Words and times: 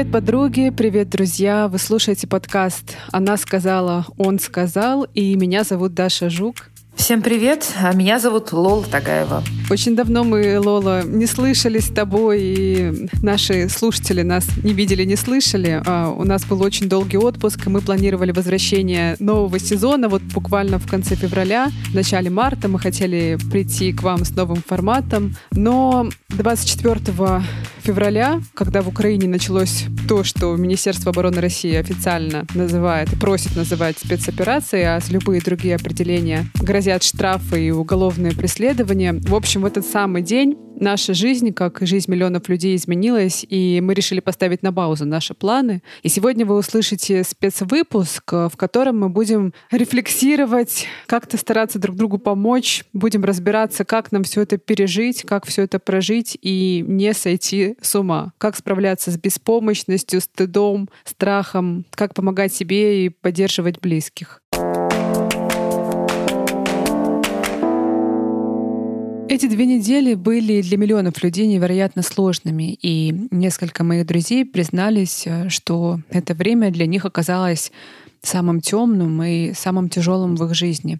Привет, 0.00 0.14
подруги, 0.14 0.72
привет, 0.74 1.10
друзья. 1.10 1.68
Вы 1.68 1.76
слушаете 1.76 2.26
подкаст 2.26 2.96
«Она 3.12 3.36
сказала, 3.36 4.06
он 4.16 4.38
сказал», 4.38 5.04
и 5.12 5.34
меня 5.34 5.62
зовут 5.62 5.92
Даша 5.92 6.30
Жук. 6.30 6.70
Всем 6.94 7.20
привет, 7.20 7.66
а 7.78 7.92
меня 7.92 8.18
зовут 8.18 8.50
Лола 8.52 8.84
Тагаева. 8.84 9.42
Очень 9.70 9.96
давно 9.96 10.24
мы, 10.24 10.58
Лола, 10.58 11.02
не 11.02 11.26
слышали 11.26 11.80
с 11.80 11.88
тобой, 11.88 12.40
и 12.42 13.08
наши 13.22 13.68
слушатели 13.68 14.22
нас 14.22 14.46
не 14.62 14.72
видели, 14.72 15.04
не 15.04 15.16
слышали. 15.16 15.82
А 15.84 16.08
у 16.08 16.24
нас 16.24 16.46
был 16.46 16.62
очень 16.62 16.88
долгий 16.88 17.18
отпуск, 17.18 17.66
и 17.66 17.70
мы 17.70 17.82
планировали 17.82 18.32
возвращение 18.32 19.16
нового 19.18 19.58
сезона. 19.58 20.08
Вот 20.08 20.22
буквально 20.22 20.78
в 20.78 20.88
конце 20.88 21.14
февраля, 21.14 21.70
в 21.90 21.94
начале 21.94 22.30
марта 22.30 22.68
мы 22.68 22.78
хотели 22.78 23.38
прийти 23.50 23.92
к 23.92 24.02
вам 24.02 24.24
с 24.24 24.30
новым 24.30 24.62
форматом, 24.66 25.36
но 25.52 26.08
24 26.30 27.42
февраля, 27.90 28.40
когда 28.54 28.82
в 28.82 28.88
Украине 28.88 29.26
началось 29.26 29.86
то, 30.08 30.22
что 30.22 30.54
Министерство 30.54 31.10
обороны 31.10 31.40
России 31.40 31.74
официально 31.74 32.46
называет 32.54 33.12
и 33.12 33.16
просит 33.16 33.56
называть 33.56 33.98
спецоперацией, 33.98 34.84
а 34.84 35.00
любые 35.10 35.40
другие 35.40 35.74
определения 35.74 36.46
грозят 36.62 37.02
штрафы 37.02 37.66
и 37.66 37.72
уголовное 37.72 38.30
преследование. 38.30 39.14
В 39.14 39.34
общем, 39.34 39.62
в 39.62 39.66
этот 39.66 39.84
самый 39.84 40.22
день 40.22 40.56
наша 40.80 41.14
жизнь, 41.14 41.52
как 41.52 41.82
и 41.82 41.86
жизнь 41.86 42.10
миллионов 42.10 42.48
людей, 42.48 42.74
изменилась, 42.74 43.44
и 43.48 43.80
мы 43.82 43.94
решили 43.94 44.20
поставить 44.20 44.62
на 44.62 44.72
паузу 44.72 45.04
наши 45.04 45.34
планы. 45.34 45.82
И 46.02 46.08
сегодня 46.08 46.46
вы 46.46 46.56
услышите 46.56 47.22
спецвыпуск, 47.22 48.32
в 48.32 48.52
котором 48.56 48.98
мы 48.98 49.08
будем 49.08 49.52
рефлексировать, 49.70 50.86
как-то 51.06 51.36
стараться 51.36 51.78
друг 51.78 51.96
другу 51.96 52.18
помочь, 52.18 52.84
будем 52.92 53.24
разбираться, 53.24 53.84
как 53.84 54.10
нам 54.10 54.24
все 54.24 54.42
это 54.42 54.56
пережить, 54.56 55.22
как 55.22 55.46
все 55.46 55.62
это 55.62 55.78
прожить 55.78 56.38
и 56.40 56.82
не 56.86 57.12
сойти 57.12 57.76
с 57.82 57.94
ума, 57.98 58.32
как 58.38 58.56
справляться 58.56 59.10
с 59.10 59.16
беспомощностью, 59.16 60.20
стыдом, 60.20 60.88
страхом, 61.04 61.84
как 61.90 62.14
помогать 62.14 62.52
себе 62.52 63.06
и 63.06 63.08
поддерживать 63.08 63.80
близких. 63.80 64.40
Эти 69.30 69.46
две 69.46 69.64
недели 69.64 70.14
были 70.14 70.60
для 70.60 70.76
миллионов 70.76 71.22
людей 71.22 71.46
невероятно 71.46 72.02
сложными, 72.02 72.76
и 72.82 73.28
несколько 73.30 73.84
моих 73.84 74.04
друзей 74.04 74.44
признались, 74.44 75.24
э, 75.24 75.48
что 75.48 76.00
это 76.10 76.34
время 76.34 76.72
для 76.72 76.86
них 76.86 77.04
оказалось 77.04 77.70
самым 78.22 78.60
темным 78.60 79.22
и 79.22 79.52
самым 79.54 79.88
тяжелым 79.88 80.34
в 80.34 80.44
их 80.44 80.54
жизни. 80.54 80.98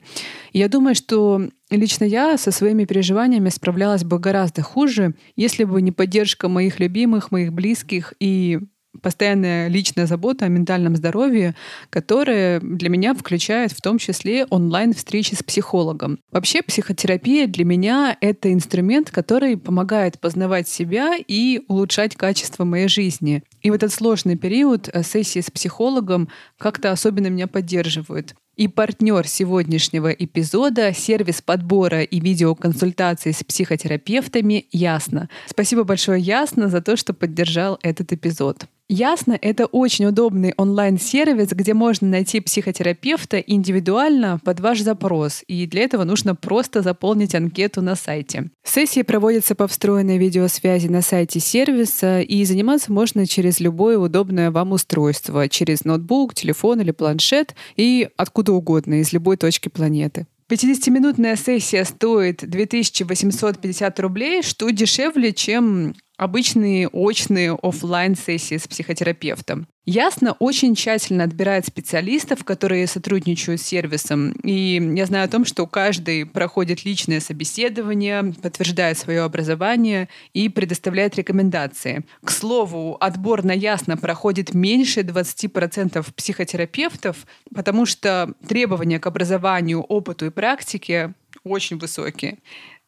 Я 0.53 0.69
думаю, 0.69 0.95
что 0.95 1.48
лично 1.77 2.05
я 2.05 2.37
со 2.37 2.51
своими 2.51 2.85
переживаниями 2.85 3.49
справлялась 3.49 4.05
бы 4.05 4.19
гораздо 4.19 4.63
хуже, 4.63 5.15
если 5.37 5.65
бы 5.65 5.81
не 5.83 5.93
поддержка 5.93 6.49
моих 6.49 6.81
любимых, 6.81 7.31
моих 7.31 7.53
близких 7.53 8.15
и 8.21 8.59
постоянная 9.03 9.69
личная 9.69 10.07
забота 10.07 10.47
о 10.47 10.48
ментальном 10.48 10.97
здоровье, 10.97 11.55
которая 11.91 12.61
для 12.61 12.89
меня 12.89 13.15
включает 13.15 13.73
в 13.73 13.81
том 13.81 13.98
числе 13.98 14.45
онлайн-встречи 14.47 15.35
с 15.35 15.43
психологом. 15.43 16.19
Вообще 16.31 16.63
психотерапия 16.63 17.47
для 17.47 17.65
меня— 17.65 18.17
это 18.21 18.53
инструмент, 18.53 19.11
который 19.11 19.57
помогает 19.57 20.19
познавать 20.19 20.69
себя 20.69 21.15
и 21.17 21.61
улучшать 21.69 22.17
качество 22.17 22.65
моей 22.65 22.89
жизни. 22.89 23.43
И 23.63 23.71
в 23.71 23.75
этот 23.75 23.93
сложный 23.93 24.37
период 24.37 24.89
э, 24.93 25.03
сессии 25.03 25.41
с 25.41 25.51
психологом 25.51 26.29
как-то 26.61 26.92
особенно 26.92 27.28
меня 27.28 27.47
поддерживают. 27.48 28.34
И 28.56 28.69
партнер 28.69 29.27
сегодняшнего 29.27 30.11
эпизода— 30.11 30.92
сервис 30.94 31.40
подбора 31.40 32.02
и 32.02 32.20
видеоконсультаций 32.20 33.33
с 33.33 33.42
психотерапевтами 33.42 34.67
«Ясно». 34.70 35.30
Спасибо 35.46 35.85
большое 35.85 36.20
«Ясно» 36.20 36.68
за 36.68 36.83
то, 36.83 36.96
что 36.96 37.14
поддержал 37.14 37.79
этот 37.83 38.12
эпизод. 38.12 38.67
Ясно, 38.92 39.39
это 39.40 39.67
очень 39.67 40.07
удобный 40.07 40.52
онлайн-сервис, 40.57 41.51
где 41.52 41.74
можно 41.74 42.08
найти 42.08 42.40
психотерапевта 42.40 43.39
индивидуально 43.39 44.40
под 44.45 44.58
ваш 44.58 44.80
запрос. 44.80 45.45
И 45.46 45.64
для 45.68 45.83
этого 45.83 46.02
нужно 46.02 46.35
просто 46.35 46.83
заполнить 46.83 47.36
анкету 47.36 47.83
на 47.83 47.95
сайте. 47.95 48.51
Сессии 48.64 49.02
проводятся 49.02 49.55
по 49.55 49.68
встроенной 49.68 50.18
видеосвязи 50.18 50.89
на 50.89 51.02
сайте 51.02 51.39
сервиса, 51.39 52.20
и 52.20 52.45
заниматься 52.45 52.92
можно 52.92 53.29
через 53.29 53.61
любое 53.61 53.96
удобное 53.96 54.51
вам 54.51 54.73
устройство, 54.73 55.48
через 55.48 55.85
ноутбук, 55.85 56.35
телефон 56.35 56.49
или 56.80 56.90
планшет, 56.90 57.55
и 57.77 58.08
откуда 58.16 58.52
угодно, 58.52 59.00
из 59.00 59.12
любой 59.12 59.36
точки 59.36 59.68
планеты. 59.68 60.27
50-минутная 60.50 61.36
сессия 61.36 61.84
стоит 61.84 62.48
2850 62.48 64.00
рублей, 64.00 64.42
что 64.42 64.68
дешевле, 64.70 65.33
чем 65.33 65.94
обычные 66.20 66.86
очные 66.86 67.53
офлайн 67.63 68.14
сессии 68.14 68.58
с 68.58 68.69
психотерапевтом. 68.69 69.67
Ясно 69.86 70.36
очень 70.39 70.75
тщательно 70.75 71.25
отбирает 71.25 71.64
специалистов, 71.64 72.45
которые 72.45 72.86
сотрудничают 72.86 73.63
с 73.63 73.64
сервисом. 73.64 74.33
И 74.45 74.79
я 74.97 75.07
знаю 75.07 75.25
о 75.25 75.29
том, 75.29 75.47
что 75.47 75.67
каждый 75.67 76.27
проходит 76.27 76.85
личное 76.85 77.20
собеседование, 77.20 78.35
подтверждает 78.42 78.98
свое 78.98 79.23
образование 79.23 80.11
и 80.35 80.51
предоставляет 80.51 81.17
рекомендации. 81.17 82.05
К 82.23 82.30
слову, 82.30 82.98
отбор 83.01 83.42
на 83.42 83.53
Ясно 83.53 83.97
проходит 83.97 84.53
меньше 84.53 85.01
20% 85.01 86.07
психотерапевтов, 86.14 87.27
потому 87.55 87.86
что 87.86 88.35
требования 88.47 89.01
к 89.01 89.07
образованию, 89.07 89.80
опыту 89.80 90.27
и 90.27 90.30
практике 90.30 91.14
очень 91.45 91.79
высокие. 91.79 92.39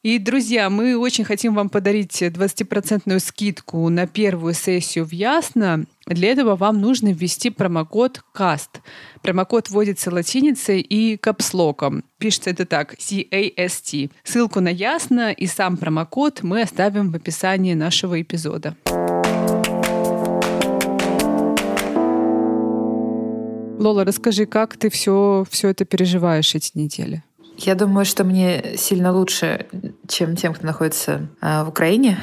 И, 0.03 0.19
друзья, 0.19 0.69
мы 0.69 0.99
очень 0.99 1.23
хотим 1.23 1.55
вам 1.55 1.69
подарить 1.69 2.23
20% 2.23 3.21
скидку 3.21 3.89
на 3.89 4.09
первую 4.09 4.53
сессию 4.53 5.05
в 5.05 5.13
Ясно. 5.13 5.85
Для 6.07 6.33
этого 6.33 6.57
вам 6.57 6.81
нужно 6.81 7.13
ввести 7.13 7.51
промокод 7.51 8.21
CAST. 8.35 8.81
Промокод 9.23 9.71
вводится 9.71 10.13
латиницей 10.13 10.81
и 10.81 11.17
капслоком. 11.17 12.03
Пишется 12.19 12.51
это 12.51 12.67
так, 12.67 12.97
C-A-S-T. 12.99 14.11
Ссылку 14.25 14.59
на 14.59 14.71
Ясно 14.71 15.31
и 15.31 15.47
сам 15.47 15.77
промокод 15.77 16.43
мы 16.43 16.63
оставим 16.63 17.13
в 17.13 17.15
описании 17.15 17.75
нашего 17.75 18.21
эпизода. 18.21 18.77
Лола, 23.79 24.05
расскажи, 24.05 24.47
как 24.47 24.77
ты 24.77 24.91
все, 24.91 25.45
все 25.49 25.69
это 25.69 25.85
переживаешь 25.85 26.57
эти 26.57 26.77
недели? 26.77 27.23
Я 27.65 27.77
думаю, 27.77 28.05
что 28.05 28.25
мне 28.25 28.77
сильно 28.77 29.13
лучше, 29.13 29.67
чем 30.09 30.35
тем, 30.35 30.53
кто 30.53 30.67
находится 30.67 31.29
а, 31.41 31.65
в 31.65 31.69
Украине. 31.69 32.19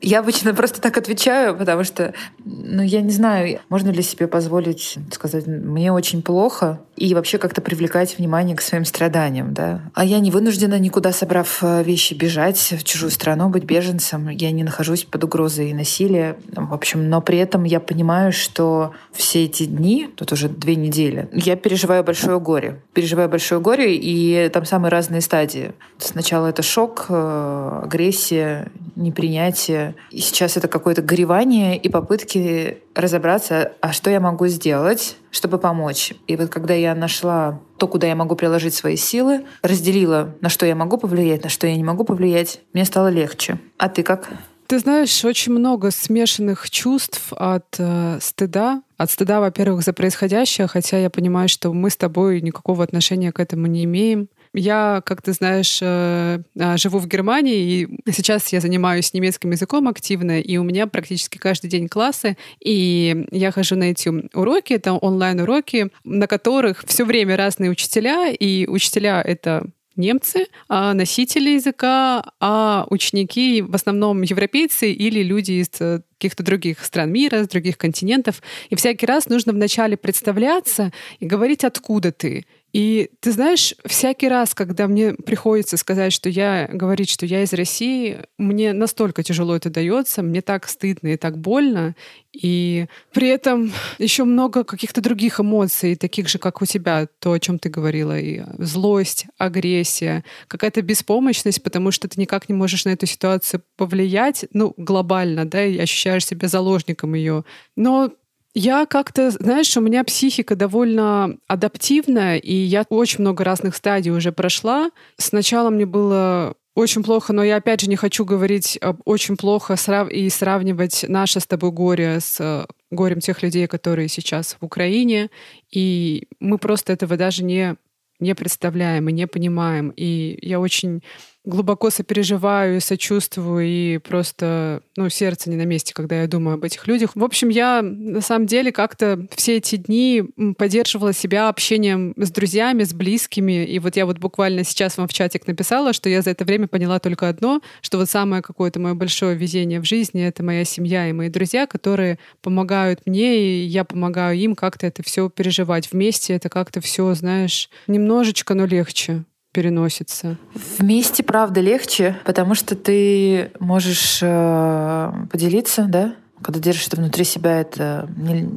Я 0.00 0.20
обычно 0.20 0.54
просто 0.54 0.80
так 0.80 0.96
отвечаю, 0.96 1.56
потому 1.56 1.84
что, 1.84 2.14
ну, 2.44 2.82
я 2.82 3.02
не 3.02 3.10
знаю, 3.10 3.60
можно 3.68 3.90
ли 3.90 4.02
себе 4.02 4.26
позволить 4.26 4.96
сказать, 5.12 5.46
мне 5.46 5.92
очень 5.92 6.22
плохо, 6.22 6.80
и 6.96 7.14
вообще 7.14 7.38
как-то 7.38 7.62
привлекать 7.62 8.18
внимание 8.18 8.56
к 8.56 8.60
своим 8.60 8.84
страданиям, 8.84 9.54
да. 9.54 9.80
А 9.94 10.04
я 10.04 10.20
не 10.20 10.30
вынуждена 10.30 10.78
никуда, 10.78 11.12
собрав 11.12 11.58
э, 11.62 11.82
вещи, 11.82 12.12
бежать 12.12 12.74
в 12.78 12.84
чужую 12.84 13.10
страну, 13.10 13.48
быть 13.48 13.64
беженцем. 13.64 14.28
Я 14.28 14.50
не 14.50 14.64
нахожусь 14.64 15.04
под 15.04 15.24
угрозой 15.24 15.72
насилия. 15.72 16.36
В 16.54 16.74
общем, 16.74 17.08
но 17.08 17.22
при 17.22 17.38
этом 17.38 17.64
я 17.64 17.80
понимаю, 17.80 18.32
что 18.32 18.92
все 19.12 19.44
эти 19.44 19.64
дни, 19.64 20.10
тут 20.14 20.32
уже 20.32 20.50
две 20.50 20.76
недели, 20.76 21.28
я 21.32 21.56
переживаю 21.56 22.04
большое 22.04 22.38
горе. 22.38 22.82
Переживаю 22.92 23.30
большое 23.30 23.60
горе, 23.62 23.96
и 23.96 24.50
там 24.50 24.66
самые 24.66 24.90
разные 24.90 25.22
стадии. 25.22 25.72
Сначала 25.98 26.48
это 26.48 26.62
шок, 26.62 27.06
э, 27.08 27.80
агрессия, 27.84 28.70
непринятие, 28.94 29.89
и 30.10 30.18
сейчас 30.18 30.56
это 30.56 30.68
какое-то 30.68 31.02
горевание 31.02 31.76
и 31.76 31.88
попытки 31.88 32.78
разобраться, 32.94 33.72
а 33.80 33.92
что 33.92 34.10
я 34.10 34.20
могу 34.20 34.46
сделать, 34.46 35.16
чтобы 35.30 35.58
помочь. 35.58 36.14
И 36.26 36.36
вот 36.36 36.48
когда 36.48 36.74
я 36.74 36.94
нашла 36.94 37.60
то, 37.78 37.86
куда 37.86 38.06
я 38.06 38.14
могу 38.14 38.36
приложить 38.36 38.74
свои 38.74 38.96
силы, 38.96 39.44
разделила, 39.62 40.34
на 40.40 40.48
что 40.48 40.66
я 40.66 40.74
могу 40.74 40.98
повлиять, 40.98 41.44
на 41.44 41.48
что 41.48 41.66
я 41.66 41.76
не 41.76 41.84
могу 41.84 42.04
повлиять, 42.04 42.60
мне 42.72 42.84
стало 42.84 43.08
легче. 43.08 43.58
А 43.78 43.88
ты 43.88 44.02
как? 44.02 44.28
Ты 44.70 44.78
знаешь, 44.78 45.24
очень 45.24 45.52
много 45.52 45.90
смешанных 45.90 46.70
чувств 46.70 47.32
от 47.32 47.74
э, 47.78 48.18
стыда. 48.20 48.82
От 48.96 49.10
стыда, 49.10 49.40
во-первых, 49.40 49.82
за 49.82 49.92
происходящее, 49.92 50.68
хотя 50.68 50.96
я 50.98 51.10
понимаю, 51.10 51.48
что 51.48 51.72
мы 51.72 51.90
с 51.90 51.96
тобой 51.96 52.40
никакого 52.40 52.84
отношения 52.84 53.32
к 53.32 53.40
этому 53.40 53.66
не 53.66 53.82
имеем. 53.82 54.28
Я, 54.52 55.00
как 55.06 55.22
ты 55.22 55.32
знаешь, 55.32 55.78
э, 55.80 56.40
а, 56.58 56.76
живу 56.76 56.98
в 56.98 57.06
Германии, 57.06 57.82
и 57.82 58.10
сейчас 58.10 58.52
я 58.52 58.60
занимаюсь 58.60 59.14
немецким 59.14 59.52
языком 59.52 59.86
активно, 59.86 60.40
и 60.40 60.56
у 60.56 60.64
меня 60.64 60.88
практически 60.88 61.38
каждый 61.38 61.70
день 61.70 61.88
классы, 61.88 62.36
и 62.58 63.26
я 63.30 63.52
хожу 63.52 63.76
на 63.76 63.84
эти 63.84 64.08
уроки, 64.36 64.72
это 64.72 64.94
онлайн-уроки, 64.94 65.90
на 66.02 66.26
которых 66.26 66.84
все 66.84 67.04
время 67.04 67.36
разные 67.36 67.70
учителя, 67.70 68.30
и 68.30 68.66
учителя— 68.66 69.22
это 69.24 69.66
немцы, 70.00 70.46
а 70.68 70.94
носители 70.94 71.50
языка, 71.50 72.24
а 72.40 72.86
ученики 72.90 73.62
в 73.62 73.74
основном 73.74 74.22
европейцы 74.22 74.90
или 74.92 75.22
люди 75.22 75.52
из 75.52 75.68
э, 75.80 76.00
каких-то 76.18 76.42
других 76.42 76.84
стран 76.84 77.12
мира, 77.12 77.44
с 77.44 77.48
других 77.48 77.78
континентов. 77.78 78.42
И 78.70 78.76
всякий 78.76 79.06
раз 79.06 79.28
нужно 79.28 79.52
вначале 79.52 79.96
представляться 79.96 80.92
и 81.20 81.26
говорить, 81.26 81.64
откуда 81.64 82.12
ты. 82.12 82.46
И 82.72 83.10
ты 83.20 83.32
знаешь, 83.32 83.74
всякий 83.84 84.28
раз, 84.28 84.54
когда 84.54 84.86
мне 84.86 85.14
приходится 85.14 85.76
сказать, 85.76 86.12
что 86.12 86.28
я 86.28 86.68
говорить, 86.72 87.10
что 87.10 87.26
я 87.26 87.42
из 87.42 87.52
России, 87.52 88.18
мне 88.38 88.72
настолько 88.72 89.22
тяжело 89.22 89.56
это 89.56 89.70
дается, 89.70 90.22
мне 90.22 90.40
так 90.40 90.68
стыдно 90.68 91.08
и 91.08 91.16
так 91.16 91.38
больно, 91.38 91.96
и 92.32 92.86
при 93.12 93.28
этом 93.28 93.72
еще 93.98 94.24
много 94.24 94.62
каких-то 94.62 95.00
других 95.00 95.40
эмоций, 95.40 95.96
таких 95.96 96.28
же, 96.28 96.38
как 96.38 96.62
у 96.62 96.66
тебя, 96.66 97.08
то, 97.18 97.32
о 97.32 97.40
чем 97.40 97.58
ты 97.58 97.68
говорила, 97.68 98.18
и 98.18 98.42
злость, 98.58 99.26
агрессия, 99.36 100.24
какая-то 100.46 100.82
беспомощность, 100.82 101.62
потому 101.62 101.90
что 101.90 102.08
ты 102.08 102.20
никак 102.20 102.48
не 102.48 102.54
можешь 102.54 102.84
на 102.84 102.90
эту 102.90 103.06
ситуацию 103.06 103.62
повлиять, 103.76 104.44
ну, 104.52 104.74
глобально, 104.76 105.44
да, 105.44 105.64
и 105.64 105.76
ощущаешь 105.78 106.26
себя 106.26 106.46
заложником 106.46 107.14
ее. 107.14 107.44
Но 107.76 108.12
я 108.54 108.86
как-то, 108.86 109.30
знаешь, 109.30 109.76
у 109.76 109.80
меня 109.80 110.02
психика 110.04 110.56
довольно 110.56 111.36
адаптивная, 111.46 112.36
и 112.36 112.52
я 112.52 112.84
очень 112.88 113.20
много 113.20 113.44
разных 113.44 113.76
стадий 113.76 114.10
уже 114.10 114.32
прошла. 114.32 114.90
Сначала 115.16 115.70
мне 115.70 115.86
было 115.86 116.54
очень 116.74 117.02
плохо, 117.02 117.32
но 117.32 117.44
я 117.44 117.56
опять 117.56 117.82
же 117.82 117.88
не 117.88 117.96
хочу 117.96 118.24
говорить 118.24 118.78
об 118.80 119.00
очень 119.04 119.36
плохо 119.36 119.76
и 120.10 120.28
сравнивать 120.30 121.04
наше 121.08 121.40
с 121.40 121.46
тобой 121.46 121.70
горе 121.72 122.18
с 122.20 122.40
э, 122.40 122.66
горем 122.90 123.20
тех 123.20 123.42
людей, 123.42 123.66
которые 123.66 124.08
сейчас 124.08 124.56
в 124.60 124.64
Украине. 124.64 125.30
И 125.70 126.28
мы 126.40 126.58
просто 126.58 126.92
этого 126.92 127.16
даже 127.16 127.44
не, 127.44 127.76
не 128.18 128.34
представляем 128.34 129.08
и 129.08 129.12
не 129.12 129.26
понимаем. 129.26 129.92
И 129.96 130.38
я 130.42 130.60
очень 130.60 131.02
глубоко 131.44 131.90
сопереживаю, 131.90 132.80
сочувствую, 132.80 133.66
и 133.66 133.98
просто, 133.98 134.82
ну, 134.96 135.08
сердце 135.08 135.48
не 135.48 135.56
на 135.56 135.64
месте, 135.64 135.94
когда 135.94 136.20
я 136.20 136.26
думаю 136.26 136.54
об 136.54 136.64
этих 136.64 136.86
людях. 136.86 137.12
В 137.14 137.24
общем, 137.24 137.48
я 137.48 137.80
на 137.82 138.20
самом 138.20 138.46
деле 138.46 138.72
как-то 138.72 139.26
все 139.34 139.56
эти 139.56 139.76
дни 139.76 140.24
поддерживала 140.58 141.12
себя 141.14 141.48
общением 141.48 142.12
с 142.16 142.30
друзьями, 142.30 142.84
с 142.84 142.92
близкими. 142.92 143.64
И 143.64 143.78
вот 143.78 143.96
я 143.96 144.04
вот 144.04 144.18
буквально 144.18 144.64
сейчас 144.64 144.98
вам 144.98 145.08
в 145.08 145.12
чатик 145.12 145.46
написала, 145.46 145.92
что 145.92 146.08
я 146.08 146.20
за 146.20 146.30
это 146.30 146.44
время 146.44 146.68
поняла 146.68 146.98
только 146.98 147.28
одно, 147.28 147.62
что 147.80 147.96
вот 147.96 148.10
самое 148.10 148.42
какое-то 148.42 148.78
мое 148.78 148.94
большое 148.94 149.34
везение 149.34 149.80
в 149.80 149.84
жизни— 149.84 150.22
это 150.24 150.42
моя 150.42 150.64
семья 150.64 151.08
и 151.08 151.12
мои 151.12 151.30
друзья, 151.30 151.66
которые 151.66 152.18
помогают 152.42 153.00
мне, 153.06 153.38
и 153.38 153.64
я 153.64 153.84
помогаю 153.84 154.36
им 154.36 154.54
как-то 154.54 154.86
это 154.86 155.02
все 155.02 155.30
переживать 155.30 155.90
вместе. 155.90 156.34
Это 156.34 156.50
как-то 156.50 156.80
все, 156.80 157.14
знаешь, 157.14 157.70
немножечко, 157.86 158.54
но 158.54 158.66
легче 158.66 159.24
переносится? 159.52 160.36
Вместе, 160.78 161.22
правда, 161.22 161.60
легче, 161.60 162.16
потому 162.24 162.54
что 162.54 162.76
ты 162.76 163.52
можешь 163.58 164.20
э, 164.22 165.12
поделиться, 165.30 165.86
да? 165.88 166.14
Когда 166.42 166.60
держишь 166.60 166.86
это 166.86 166.96
внутри 166.96 167.24
себя, 167.24 167.60
это 167.60 168.08
не, 168.16 168.48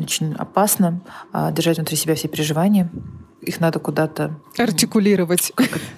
очень 0.00 0.34
опасно. 0.34 1.00
А 1.32 1.52
держать 1.52 1.76
внутри 1.76 1.96
себя 1.96 2.14
все 2.14 2.28
переживания 2.28 2.90
их 3.40 3.60
надо 3.60 3.78
куда-то... 3.78 4.34
Артикулировать. 4.58 5.52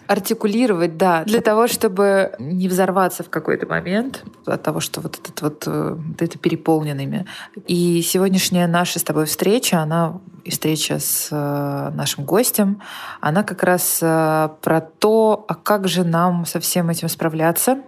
Артикулировать, 0.06 0.96
да. 0.96 1.24
Для 1.24 1.40
того, 1.40 1.66
чтобы 1.68 2.34
не 2.38 2.68
взорваться 2.68 3.22
в 3.22 3.30
какой-то 3.30 3.66
момент 3.66 4.24
от 4.46 4.62
того, 4.62 4.80
что 4.80 5.00
вот 5.00 5.18
этот 5.18 5.42
вот 5.42 5.64
э, 5.66 5.96
это 6.18 6.38
переполненными. 6.38 7.26
И 7.66 8.02
сегодняшняя 8.02 8.66
наша 8.66 8.98
с 8.98 9.02
тобой 9.02 9.24
встреча, 9.24 9.80
она 9.80 10.20
и 10.44 10.50
встреча 10.50 10.98
с 10.98 11.28
э, 11.30 11.90
нашим 11.94 12.24
гостем, 12.24 12.80
она 13.20 13.42
как 13.42 13.62
раз 13.62 14.00
э, 14.02 14.48
про 14.60 14.80
то, 14.80 15.44
а 15.48 15.54
как 15.54 15.88
же 15.88 16.04
нам 16.04 16.46
со 16.46 16.60
всем 16.60 16.90
этим 16.90 17.08
справляться 17.08 17.78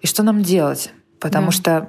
и 0.00 0.06
что 0.06 0.22
нам 0.22 0.42
делать. 0.42 0.92
Потому 1.20 1.46
да. 1.46 1.52
что 1.52 1.88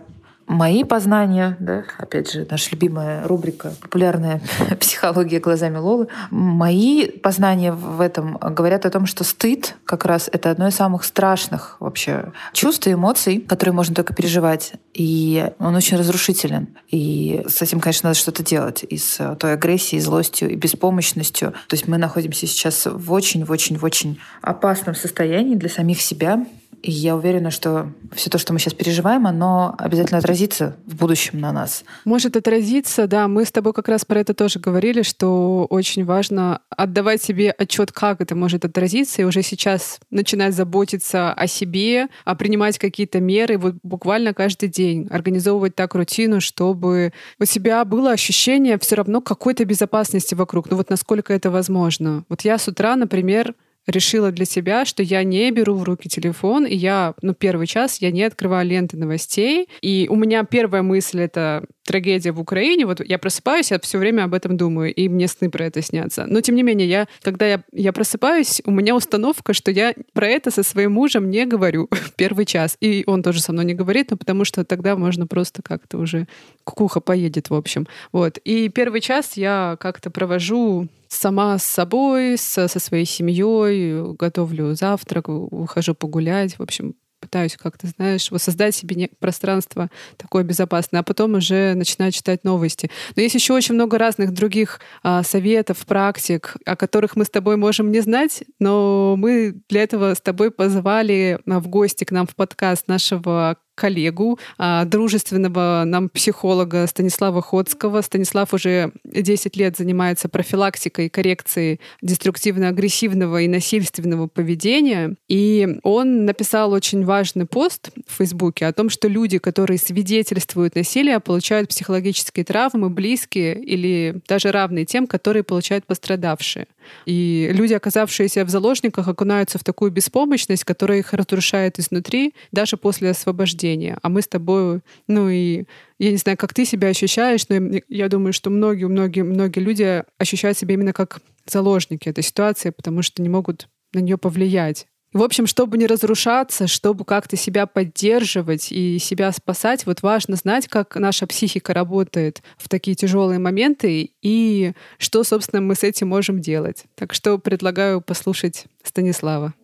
мои 0.50 0.84
познания, 0.84 1.56
да, 1.60 1.84
опять 1.98 2.32
же, 2.32 2.46
наша 2.50 2.72
любимая 2.72 3.26
рубрика 3.26 3.72
«Популярная 3.82 4.42
психология 4.80 5.40
глазами 5.40 5.78
Лолы», 5.78 6.08
мои 6.32 7.08
познания 7.08 7.72
в 7.72 8.02
этом 8.02 8.38
говорят 8.38 8.86
о 8.86 8.90
том, 8.90 9.06
что 9.06 9.24
стыд 9.24 9.76
как 9.86 10.06
раз 10.06 10.30
это 10.32 10.50
одно 10.50 10.68
из 10.68 10.76
самых 10.76 11.06
страшных 11.06 11.78
вообще 11.80 12.34
чувств 12.52 12.88
и 12.88 12.94
эмоций, 12.94 13.40
которые 13.40 13.74
можно 13.74 13.96
только 13.96 14.14
переживать. 14.14 14.74
И 14.94 15.50
он 15.60 15.76
очень 15.76 15.98
разрушителен. 15.98 16.76
И 16.90 17.46
с 17.48 17.62
этим, 17.62 17.80
конечно, 17.80 18.10
надо 18.10 18.20
что-то 18.20 18.44
делать. 18.44 18.84
И 18.84 18.98
с 18.98 19.36
той 19.36 19.54
агрессией, 19.54 20.02
злостью 20.02 20.50
и 20.50 20.56
беспомощностью. 20.56 21.52
То 21.68 21.76
есть 21.76 21.88
мы 21.88 21.98
находимся 21.98 22.48
сейчас 22.48 22.88
в 22.88 23.12
очень-очень-очень 23.12 24.20
опасном 24.42 24.96
состоянии 24.96 25.56
для 25.56 25.70
самих 25.70 26.02
себя, 26.02 26.44
и 26.82 26.92
я 26.92 27.16
уверена, 27.16 27.52
что 27.52 27.92
все 28.14 28.30
то, 28.30 28.38
что 28.38 28.54
мы 28.54 28.60
сейчас 28.60 28.74
переживаем, 28.74 29.28
оно 29.28 29.76
обязательно 29.78 30.20
отразится 30.20 30.78
в 30.86 30.96
будущем 30.96 31.40
на 31.40 31.52
нас. 31.52 31.84
Может 32.06 32.38
отразиться, 32.38 33.08
да. 33.08 33.28
Мы 33.28 33.46
с 33.46 33.52
тобой 33.52 33.74
как 33.74 33.88
раз 33.90 34.06
про 34.06 34.20
это 34.20 34.34
тоже 34.34 34.60
говорили, 34.60 35.02
что 35.02 35.66
очень 35.70 36.06
важно 36.06 36.62
отдавать 36.70 37.22
себе 37.22 37.52
отчет, 37.52 37.92
как 37.92 38.22
это 38.22 38.36
может 38.36 38.64
отразиться, 38.66 39.22
и 39.22 39.26
уже 39.26 39.44
сейчас 39.44 40.00
начинать 40.10 40.54
заботиться 40.54 41.34
о 41.34 41.48
себе, 41.48 42.08
а 42.24 42.36
принимать 42.36 42.78
какие-то 42.78 43.20
меры 43.20 43.58
вот 43.58 43.76
буквально 43.84 44.34
каждый 44.34 44.70
день, 44.70 45.08
организовывать 45.10 45.76
так 45.76 45.96
рутину, 45.96 46.40
чтобы 46.40 47.14
у 47.40 47.46
себя 47.46 47.84
было 47.84 48.12
ощущение 48.12 48.80
все 48.80 48.96
равно 48.96 49.22
какой-то 49.22 49.66
безопасности 49.66 50.34
вокруг. 50.34 50.70
Ну 50.70 50.78
вот 50.78 50.90
насколько 50.90 51.34
это 51.34 51.52
возможно. 51.52 52.24
Вот 52.30 52.42
я 52.42 52.58
с 52.58 52.68
утра, 52.68 52.96
например, 52.96 53.54
решила 53.90 54.32
для 54.32 54.46
себя, 54.46 54.86
что 54.86 55.04
я 55.04 55.24
не 55.24 55.52
беру 55.52 55.76
в 55.76 55.84
руки 55.84 56.08
телефон, 56.08 56.66
и 56.66 56.76
я, 56.76 57.14
ну, 57.22 57.34
первый 57.34 57.68
час 57.68 57.98
я 58.02 58.12
не 58.12 58.24
открываю 58.24 58.68
ленты 58.68 58.98
новостей. 58.98 59.68
И 59.82 60.08
у 60.10 60.16
меня 60.16 60.44
первая 60.44 60.84
мысль— 60.84 61.22
это 61.22 61.64
трагедия 61.86 62.32
в 62.32 62.40
Украине. 62.40 62.86
Вот 62.86 63.02
я 63.04 63.18
просыпаюсь, 63.18 63.72
я 63.72 63.80
все 63.80 63.98
время 63.98 64.26
об 64.26 64.34
этом 64.36 64.58
думаю, 64.58 64.94
и 64.94 65.10
мне 65.10 65.28
сны 65.28 65.50
про 65.50 65.66
это 65.66 65.82
снятся. 65.82 66.26
Но, 66.28 66.42
тем 66.42 66.56
не 66.56 66.64
менее, 66.64 66.88
я, 66.88 67.08
когда 67.22 67.48
я, 67.48 67.64
я 67.72 67.92
просыпаюсь, 67.92 68.62
у 68.66 68.72
меня 68.72 68.96
установка, 68.96 69.54
что 69.54 69.72
я 69.72 69.94
про 70.14 70.28
это 70.28 70.52
со 70.52 70.62
своим 70.62 70.92
мужем 70.92 71.30
не 71.30 71.46
говорю 71.46 71.90
первый 72.16 72.46
час. 72.46 72.78
И 72.80 73.04
он 73.08 73.24
тоже 73.24 73.42
со 73.42 73.54
мной 73.54 73.66
не 73.66 73.74
говорит, 73.74 74.12
но 74.12 74.18
потому 74.18 74.46
что 74.46 74.64
тогда 74.64 74.96
можно 74.96 75.26
просто 75.26 75.64
как-то 75.64 75.98
уже 75.98 76.28
кукуха 76.64 77.00
поедет, 77.00 77.50
в 77.50 77.56
общем. 77.56 77.88
Вот. 78.12 78.38
И 78.38 78.70
первый 78.70 79.02
час 79.02 79.36
я 79.36 79.76
как-то 79.80 80.12
провожу 80.12 80.88
сама 81.10 81.58
с 81.58 81.64
собой, 81.64 82.38
со, 82.38 82.68
со 82.68 82.80
своей 82.80 83.06
семьей, 83.06 84.14
готовлю 84.14 84.76
завтрак, 84.76 85.28
ухожу 85.28 85.96
погулять, 85.96 86.58
в 86.58 86.62
общем, 86.62 86.96
пытаюсь 87.20 87.58
как-то, 87.58 87.88
знаешь, 87.88 88.32
воссоздать 88.32 88.76
себе 88.76 89.10
пространство 89.20 89.90
такое 90.18 90.44
безопасное, 90.44 91.02
а 91.02 91.04
потом 91.04 91.36
уже 91.36 91.74
начинаю 91.76 92.12
читать 92.12 92.44
новости. 92.44 92.90
Но 93.16 93.22
есть 93.22 93.36
еще 93.36 93.54
очень 93.54 93.76
много 93.76 93.98
разных 93.98 94.34
других 94.34 94.80
а, 95.04 95.24
советов, 95.24 95.86
практик, 95.86 96.56
о 96.66 96.76
которых 96.76 97.16
мы 97.16 97.26
с 97.26 97.30
тобой 97.30 97.58
можем 97.58 97.92
не 97.92 98.00
знать, 98.00 98.44
но 98.60 99.16
мы 99.18 99.62
для 99.70 99.84
этого 99.84 100.14
с 100.14 100.22
тобой 100.22 100.52
позвали 100.52 101.40
в 101.46 101.68
гости 101.68 102.04
к 102.04 102.12
нам 102.12 102.28
в 102.28 102.36
подкаст 102.36 102.88
нашего 102.88 103.58
коллегу, 103.80 104.38
а, 104.58 104.84
дружественного 104.84 105.84
нам 105.86 106.10
психолога 106.10 106.86
Станислава 106.86 107.42
Ходского. 107.42 108.02
Станислав 108.02 108.54
уже 108.54 108.92
10 109.06 109.56
лет 109.56 109.78
занимается 109.78 110.28
профилактикой 110.28 111.06
и 111.06 111.10
коррекцией 111.10 111.80
деструктивно-агрессивного 112.02 113.42
и 113.42 113.48
насильственного 113.48 114.28
поведения. 114.28 115.16
И 115.30 115.80
он 115.84 116.26
написал 116.26 116.74
очень 116.74 117.06
важный 117.06 117.46
пост 117.46 117.92
в 118.06 118.18
Фейсбуке 118.18 118.66
о 118.66 118.74
том, 118.74 118.90
что 118.90 119.08
люди, 119.08 119.38
которые 119.38 119.78
свидетельствуют 119.78 120.76
насилие, 120.76 121.22
получают 121.22 121.70
психологические 121.70 122.44
травмы, 122.44 122.90
близкие 122.90 123.56
или 123.56 124.22
даже 124.28 124.52
равные 124.52 124.86
тем, 124.86 125.08
которые 125.08 125.44
получают 125.44 125.86
пострадавшие. 125.86 126.68
И 127.06 127.50
люди, 127.54 127.74
оказавшиеся 127.74 128.44
в 128.44 128.50
заложниках, 128.50 129.08
окунаются 129.08 129.58
в 129.58 129.64
такую 129.64 129.92
беспомощность, 129.92 130.64
которая 130.64 131.00
их 131.00 131.14
разрушает 131.14 131.80
изнутри, 131.80 132.34
даже 132.52 132.78
после 132.78 133.12
освобождения. 133.12 133.69
А 134.02 134.10
мы 134.10 134.22
с 134.22 134.28
тобой, 134.28 134.82
ну 135.08 135.30
и 135.30 135.66
я 135.98 136.12
не 136.12 136.18
знаю, 136.18 136.38
как 136.38 136.54
ты 136.54 136.66
себя 136.66 136.90
ощущаешь, 136.90 137.48
но 137.50 137.80
я 137.88 138.10
думаю, 138.10 138.34
что 138.34 138.50
многие, 138.50 138.86
многие, 138.86 139.24
многие 139.24 139.60
люди 139.60 140.04
ощущают 140.18 140.58
себя 140.58 140.74
именно 140.74 140.94
как 140.94 141.22
заложники 141.46 142.10
этой 142.10 142.24
ситуации, 142.24 142.70
потому 142.70 143.02
что 143.02 143.22
не 143.22 143.30
могут 143.30 143.68
на 143.94 144.00
нее 144.00 144.18
повлиять. 144.18 144.88
В 145.12 145.24
общем, 145.24 145.48
чтобы 145.48 145.80
не 145.80 145.88
разрушаться, 145.88 146.68
чтобы 146.68 147.04
как-то 147.04 147.36
себя 147.36 147.66
поддерживать 147.66 148.72
и 148.72 149.00
себя 149.00 149.32
спасать, 149.32 149.88
вот 149.88 150.04
важно 150.04 150.36
знать, 150.36 150.68
как 150.68 150.96
наша 150.98 151.26
психика 151.26 151.74
работает 151.74 152.44
в 152.58 152.70
такие 152.70 152.96
тяжелые 152.96 153.40
моменты 153.40 154.12
и 154.22 154.74
что, 155.00 155.24
собственно, 155.24 155.62
мы 155.62 155.74
с 155.74 155.84
этим 155.84 156.10
можем 156.10 156.40
делать. 156.40 156.84
Так 156.94 157.14
что 157.14 157.40
предлагаю 157.40 158.02
послушать 158.02 158.66
Станислава. 158.84 159.56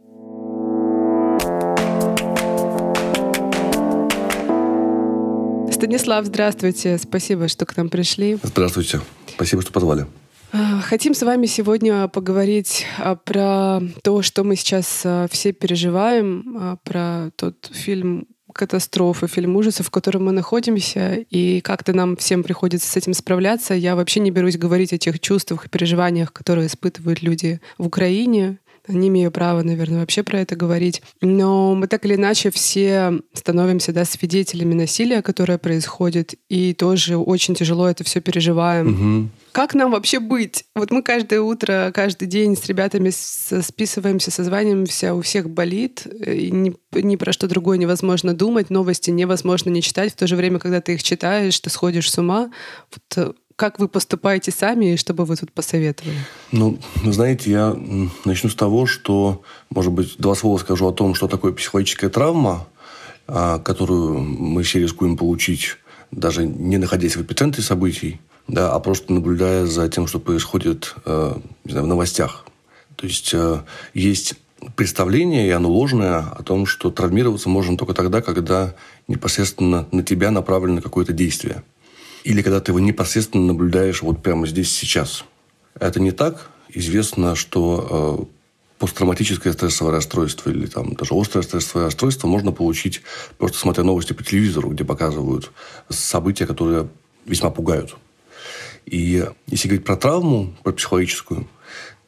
Станислав, 5.76 6.26
здравствуйте. 6.26 6.98
Спасибо, 6.98 7.50
что 7.50 7.66
к 7.66 7.76
нам 7.76 7.90
пришли. 7.90 8.40
Здравствуйте. 8.42 9.02
Спасибо, 9.28 9.62
что 9.62 9.74
позвали. 9.74 10.06
А, 10.54 10.80
хотим 10.80 11.14
с 11.14 11.22
вами 11.22 11.48
сегодня 11.48 12.08
поговорить 12.08 12.86
а, 12.98 13.18
про 13.18 13.82
то, 14.02 14.22
что 14.22 14.46
мы 14.46 14.56
сейчас 14.56 15.02
а, 15.04 15.28
все 15.30 15.52
переживаем, 15.52 16.80
про 16.86 17.30
тот 17.36 17.70
фильм 17.74 18.26
катастрофы, 18.54 19.28
фильм 19.28 19.58
ужасов, 19.58 19.88
в 19.88 19.92
котором 19.92 20.24
мы 20.24 20.32
находимся, 20.32 21.16
и 21.30 21.60
как-то 21.60 21.92
нам 21.92 22.16
всем 22.16 22.44
приходится 22.44 22.90
с 22.90 22.96
этим 22.96 23.14
справляться. 23.14 23.74
Я 23.74 23.98
вообще 23.98 24.22
не 24.22 24.32
берусь 24.32 24.58
говорить 24.58 24.94
о 24.94 24.98
тех 24.98 25.20
чувствах 25.20 25.66
и 25.66 25.70
переживаниях, 25.70 26.32
которые 26.32 26.68
испытывают 26.68 27.22
люди 27.22 27.60
в 27.78 27.86
Украине, 27.86 28.60
не 28.88 29.08
имею 29.08 29.32
права, 29.32 29.62
наверное, 29.64 30.00
вообще 30.00 30.24
про 30.24 30.40
это 30.40 30.56
говорить. 30.56 31.02
Но 31.22 31.76
мы 31.76 31.88
так 31.88 32.06
или 32.06 32.16
иначе 32.16 32.52
все 32.52 33.20
становимся 33.34 33.94
да, 33.94 34.06
свидетелями 34.06 34.74
насилия, 34.74 35.22
которое 35.22 35.58
происходит, 35.58 36.36
и 36.50 36.74
тоже 36.74 37.18
очень 37.18 37.56
тяжело 37.56 37.88
это 37.88 38.04
все 38.04 38.22
переживаем. 38.22 38.88
Угу. 38.88 39.30
Как 39.52 39.74
нам 39.74 39.92
вообще 39.92 40.20
быть? 40.20 40.66
Вот 40.76 40.92
мы 40.92 41.02
каждое 41.02 41.40
утро, 41.40 41.92
каждый 41.94 42.28
день 42.28 42.58
с 42.58 42.66
ребятами 42.66 43.10
списываемся, 43.10 44.30
созваниваемся, 44.30 45.14
у 45.14 45.22
всех 45.22 45.50
болит, 45.50 46.06
и 46.06 46.52
ни, 46.52 46.76
ни 46.92 47.16
про 47.16 47.32
что 47.32 47.48
другое 47.48 47.78
невозможно 47.78 48.34
думать, 48.34 48.70
новости 48.70 49.12
невозможно 49.12 49.70
не 49.70 49.82
читать. 49.82 50.12
В 50.12 50.18
то 50.18 50.28
же 50.28 50.36
время, 50.36 50.60
когда 50.60 50.82
ты 50.82 50.96
их 50.96 51.04
читаешь, 51.04 51.58
ты 51.60 51.70
сходишь 51.70 52.12
с 52.12 52.18
ума. 52.18 52.52
Вот 52.92 53.18
э, 53.18 53.34
как 53.56 53.80
вы 53.80 53.88
поступаете 53.88 54.52
сами 54.52 54.94
и 54.94 54.98
что 54.98 55.14
бы 55.14 55.26
вы 55.26 55.36
тут 55.36 55.52
посоветовали? 55.52 56.18
Ну, 56.52 56.78
знаете, 57.06 57.52
я 57.52 57.76
начну 58.26 58.50
с 58.50 58.56
того, 58.56 58.86
что, 58.86 59.44
может 59.70 59.94
быть, 59.94 60.16
два 60.18 60.36
слова 60.36 60.58
скажу 60.58 60.88
о 60.88 60.92
том, 60.92 61.16
что 61.16 61.28
такое 61.28 61.54
психологическая 61.54 62.10
травма, 62.10 62.68
а, 63.28 63.60
которую 63.60 64.20
мы 64.20 64.64
все 64.64 64.80
рискуем 64.80 65.16
получить, 65.16 65.78
даже 66.12 66.46
не 66.46 66.78
находясь 66.78 67.16
в 67.16 67.22
эпицентре 67.22 67.64
событий, 67.64 68.20
да, 68.48 68.74
а 68.74 68.80
просто 68.80 69.14
наблюдая 69.14 69.66
за 69.66 69.88
тем, 69.90 70.06
что 70.06 70.20
происходит 70.20 70.94
э, 71.06 71.36
не 71.64 71.72
знаю, 71.72 71.86
в 71.86 71.90
новостях. 71.90 72.46
То 72.96 73.08
есть 73.08 73.34
э, 73.34 73.64
есть 73.96 74.36
представление, 74.76 75.48
и 75.48 75.52
оно 75.52 75.70
ложное, 75.70 76.20
о 76.20 76.44
том, 76.44 76.68
что 76.68 76.92
травмироваться 76.92 77.50
можно 77.50 77.76
только 77.78 77.94
тогда, 77.94 78.22
когда 78.22 78.76
непосредственно 79.08 79.88
на 79.92 80.04
тебя 80.04 80.30
направлено 80.30 80.82
какое-то 80.82 81.14
действие– 81.14 81.64
или 82.26 82.42
когда 82.42 82.60
ты 82.60 82.72
его 82.72 82.80
непосредственно 82.80 83.46
наблюдаешь 83.46 84.02
вот 84.02 84.24
прямо 84.24 84.48
здесь 84.48 84.72
сейчас. 84.72 85.26
Это 85.80 86.02
не 86.02 86.12
так. 86.12 86.50
Известно, 86.70 87.36
что 87.36 88.28
э, 88.28 88.80
посттравматическое 88.80 89.54
стрессовое 89.54 89.92
расстройство 89.94 90.50
или 90.50 90.66
там 90.66 90.96
даже 90.96 91.14
острое 91.14 91.44
стрессовое 91.44 91.86
расстройство 91.86 92.28
можно 92.28 92.52
получить 92.52 93.04
просто 93.38 93.60
смотря 93.60 93.84
новости 93.84 94.14
по 94.14 94.24
телевизору, 94.24 94.72
где 94.72 94.84
показывают 94.84 95.52
события, 95.90 96.48
которые 96.48 96.90
весьма 97.26 97.52
пугают. 97.52 97.96
И 98.88 99.24
если 99.46 99.68
говорить 99.68 99.86
про 99.86 99.96
травму, 99.96 100.56
про 100.64 100.74
психологическую, 100.74 101.48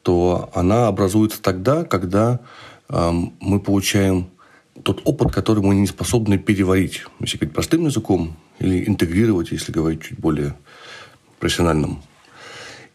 то 0.02 0.50
она 0.52 0.88
образуется 0.88 1.40
тогда, 1.40 1.84
когда 1.84 2.40
э, 2.88 3.10
мы 3.40 3.60
получаем 3.60 4.30
тот 4.82 5.02
опыт, 5.04 5.32
который 5.32 5.62
мы 5.62 5.74
не 5.74 5.86
способны 5.86 6.38
переварить. 6.38 7.04
Если 7.20 7.38
говорить 7.38 7.54
простым 7.54 7.86
языком, 7.86 8.36
или 8.58 8.88
интегрировать, 8.88 9.52
если 9.52 9.72
говорить 9.72 10.02
чуть 10.02 10.18
более 10.18 10.54
профессиональным. 11.38 12.02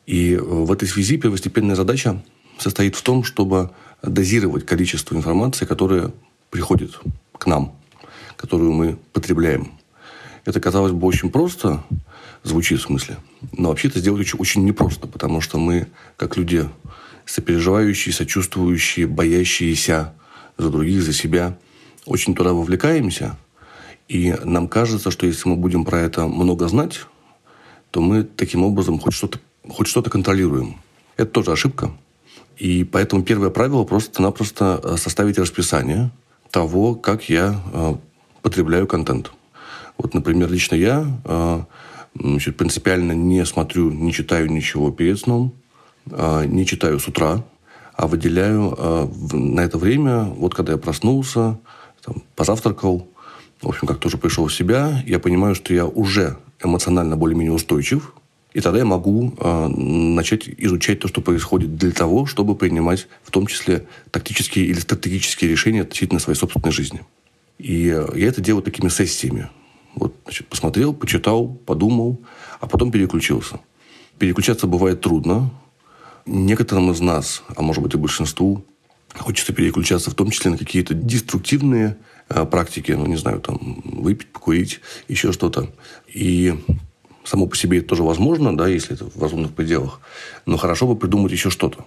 И 0.05 0.35
в 0.35 0.71
этой 0.71 0.87
связи 0.87 1.17
первостепенная 1.17 1.75
задача 1.75 2.21
состоит 2.57 2.95
в 2.95 3.01
том, 3.01 3.23
чтобы 3.23 3.71
дозировать 4.01 4.65
количество 4.65 5.15
информации, 5.15 5.65
которая 5.65 6.11
приходит 6.49 6.99
к 7.37 7.47
нам, 7.47 7.75
которую 8.35 8.73
мы 8.73 8.97
потребляем. 9.13 9.71
Это, 10.45 10.59
казалось 10.59 10.91
бы, 10.91 11.07
очень 11.07 11.31
просто 11.31 11.83
звучит 12.43 12.79
в 12.79 12.83
смысле, 12.83 13.17
но 13.53 13.69
вообще 13.69 13.87
это 13.87 13.99
сделать 13.99 14.21
очень, 14.21 14.39
очень 14.39 14.65
непросто, 14.65 15.07
потому 15.07 15.39
что 15.39 15.57
мы, 15.57 15.87
как 16.17 16.35
люди 16.35 16.67
сопереживающие, 17.25 18.13
сочувствующие, 18.13 19.07
боящиеся 19.07 20.13
за 20.57 20.69
других, 20.69 21.01
за 21.01 21.13
себя, 21.13 21.57
очень 22.05 22.35
туда 22.35 22.53
вовлекаемся, 22.53 23.37
и 24.07 24.35
нам 24.43 24.67
кажется, 24.67 25.11
что 25.11 25.25
если 25.25 25.47
мы 25.49 25.55
будем 25.55 25.85
про 25.85 25.99
это 25.99 26.27
много 26.27 26.67
знать, 26.67 27.01
то 27.91 28.01
мы 28.01 28.23
таким 28.23 28.63
образом 28.63 28.99
хоть 28.99 29.13
что-то 29.13 29.39
хоть 29.67 29.87
что-то 29.87 30.09
контролируем. 30.09 30.75
Это 31.15 31.31
тоже 31.31 31.51
ошибка. 31.51 31.91
И 32.57 32.83
поэтому 32.83 33.23
первое 33.23 33.49
правило 33.49 33.83
просто-напросто 33.83 34.79
э, 34.83 34.97
составить 34.97 35.37
расписание 35.37 36.11
того, 36.51 36.95
как 36.95 37.29
я 37.29 37.59
э, 37.73 37.95
потребляю 38.41 38.87
контент. 38.87 39.31
Вот, 39.97 40.13
например, 40.13 40.51
лично 40.51 40.75
я 40.75 41.05
э, 41.23 41.63
значит, 42.15 42.57
принципиально 42.57 43.13
не 43.13 43.45
смотрю, 43.45 43.91
не 43.91 44.11
читаю 44.13 44.51
ничего 44.51 44.91
перед 44.91 45.19
сном, 45.19 45.53
э, 46.11 46.45
не 46.45 46.65
читаю 46.65 46.99
с 46.99 47.07
утра, 47.07 47.43
а 47.95 48.07
выделяю 48.07 48.75
э, 48.77 49.07
на 49.33 49.61
это 49.61 49.77
время, 49.77 50.23
вот 50.23 50.53
когда 50.53 50.73
я 50.73 50.77
проснулся, 50.77 51.59
там, 52.03 52.23
позавтракал, 52.35 53.07
в 53.61 53.67
общем, 53.67 53.87
как 53.87 53.99
тоже 53.99 54.17
пришел 54.17 54.47
в 54.47 54.53
себя, 54.53 55.03
я 55.05 55.19
понимаю, 55.19 55.55
что 55.55 55.73
я 55.73 55.85
уже 55.85 56.37
эмоционально 56.61 57.17
более-менее 57.17 57.53
устойчив, 57.53 58.13
и 58.53 58.61
тогда 58.61 58.79
я 58.79 58.85
могу 58.85 59.33
э, 59.37 59.67
начать 59.67 60.47
изучать 60.47 60.99
то, 60.99 61.07
что 61.07 61.21
происходит 61.21 61.75
для 61.75 61.91
того, 61.91 62.25
чтобы 62.25 62.55
принимать 62.55 63.07
в 63.23 63.31
том 63.31 63.47
числе 63.47 63.87
тактические 64.11 64.65
или 64.65 64.79
стратегические 64.79 65.49
решения 65.49 65.81
относительно 65.81 66.19
своей 66.19 66.37
собственной 66.37 66.71
жизни. 66.71 67.01
И 67.57 67.85
я 68.15 68.27
это 68.27 68.41
делаю 68.41 68.63
такими 68.63 68.89
сессиями. 68.89 69.49
Вот, 69.95 70.15
значит, 70.25 70.47
посмотрел, 70.47 70.93
почитал, 70.93 71.47
подумал, 71.47 72.19
а 72.59 72.67
потом 72.67 72.91
переключился. 72.91 73.59
Переключаться 74.19 74.67
бывает 74.67 75.01
трудно. 75.01 75.49
Некоторым 76.25 76.91
из 76.91 76.99
нас, 76.99 77.43
а 77.55 77.61
может 77.61 77.81
быть 77.81 77.93
и 77.93 77.97
большинству, 77.97 78.63
хочется 79.17 79.53
переключаться 79.53 80.11
в 80.11 80.15
том 80.15 80.31
числе 80.31 80.51
на 80.51 80.57
какие-то 80.57 80.93
деструктивные 80.93 81.97
Э, 82.29 82.45
практики, 82.45 82.91
ну, 82.91 83.05
не 83.05 83.17
знаю, 83.17 83.39
там, 83.41 83.81
выпить, 83.83 84.31
покурить, 84.31 84.79
еще 85.07 85.31
что-то. 85.31 85.69
И 86.07 86.55
само 87.23 87.47
по 87.47 87.55
себе 87.55 87.79
это 87.79 87.89
тоже 87.89 88.03
возможно, 88.03 88.55
да, 88.55 88.67
если 88.67 88.95
это 88.95 89.05
в 89.05 89.21
разумных 89.21 89.53
пределах. 89.53 89.99
Но 90.45 90.57
хорошо 90.57 90.87
бы 90.87 90.95
придумать 90.95 91.31
еще 91.31 91.49
что-то. 91.49 91.85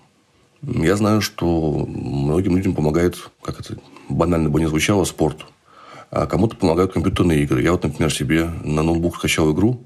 Я 0.62 0.97
знаю, 0.97 1.21
что 1.21 1.87
многим 1.88 2.56
людям 2.56 2.75
помогает, 2.75 3.30
как 3.42 3.61
это 3.61 3.78
банально 4.09 4.49
бы 4.49 4.61
не 4.61 4.66
звучало, 4.66 5.04
спорт. 5.04 5.47
А 6.11 6.26
кому-то 6.26 6.56
помогают 6.56 6.92
компьютерные 6.92 7.42
игры. 7.42 7.62
Я 7.62 7.73
вот, 7.73 7.83
например, 7.83 8.12
себе 8.12 8.50
на 8.62 8.83
ноутбук 8.83 9.16
скачал 9.16 9.52
игру, 9.52 9.85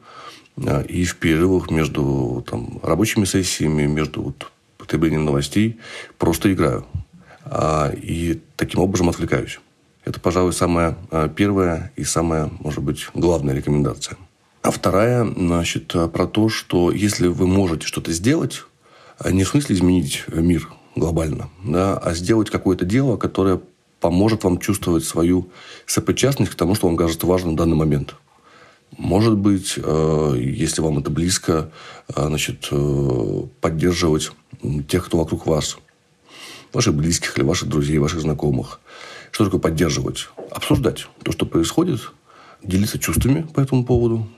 э, 0.56 0.85
и 0.87 1.04
в 1.04 1.16
перерывах 1.16 1.70
между 1.70 2.44
там, 2.49 2.80
рабочими 2.82 3.25
сессиями, 3.25 3.87
между 3.87 4.23
вот, 4.23 4.50
потреблением 4.78 5.25
новостей 5.25 5.78
просто 6.18 6.52
играю. 6.52 6.85
А, 7.52 7.92
и 7.92 8.40
таким 8.57 8.80
образом 8.80 9.09
отвлекаюсь. 9.09 9.59
Это, 10.04 10.21
пожалуй, 10.21 10.52
самая 10.52 10.97
а, 11.11 11.28
первая 11.28 11.92
и 11.97 12.04
самая, 12.04 12.49
может 12.61 12.83
быть, 12.83 13.09
главная 13.12 13.54
рекомендация. 13.54 14.16
А 14.62 14.71
вторая, 14.71 15.25
значит, 15.25 15.92
про 16.12 16.26
то, 16.26 16.49
что 16.49 16.92
если 16.92 17.26
вы 17.26 17.49
можете 17.49 17.87
что-то 17.87 18.12
сделать, 18.12 18.62
а 19.19 19.33
не 19.33 19.42
в 19.42 19.49
смысле 19.49 19.75
изменить 19.75 20.25
мир 20.28 20.71
глобально, 20.95 21.50
да, 21.64 21.97
а 21.97 22.14
сделать 22.14 22.50
какое-то 22.50 22.85
дело, 22.85 23.16
которое 23.16 23.61
поможет 24.00 24.45
вам 24.45 24.59
чувствовать 24.59 25.04
свою 25.04 25.49
сопричастность 25.87 26.52
к 26.52 26.54
тому, 26.54 26.75
что 26.75 26.87
вам 26.87 26.97
кажется 26.97 27.26
важным 27.26 27.54
в 27.54 27.57
данный 27.57 27.76
момент. 27.76 28.14
Может 28.97 29.37
быть, 29.37 29.76
если 29.76 30.83
вам 30.83 30.99
это 30.99 31.11
близко, 31.11 31.71
значит, 32.14 32.69
э, 32.71 33.42
поддерживать 33.61 34.33
тех, 34.88 35.07
кто 35.07 35.19
вокруг 35.19 35.47
вас, 35.47 35.78
ваших 36.73 36.95
близких 36.95 37.37
или 37.37 37.45
ваших 37.45 37.69
друзей, 37.69 37.99
ваших 37.99 38.21
знакомых– 38.21 38.81
что 39.31 39.45
такое 39.45 39.61
поддерживать? 39.61 40.29
Обсуждать 40.50 41.07
то, 41.23 41.33
что 41.33 41.47
происходит, 41.47 42.12
делиться 42.62 42.99
чувствами 42.99 43.43
по 43.43 43.61
этому 43.61 43.85
поводу, 43.85 44.29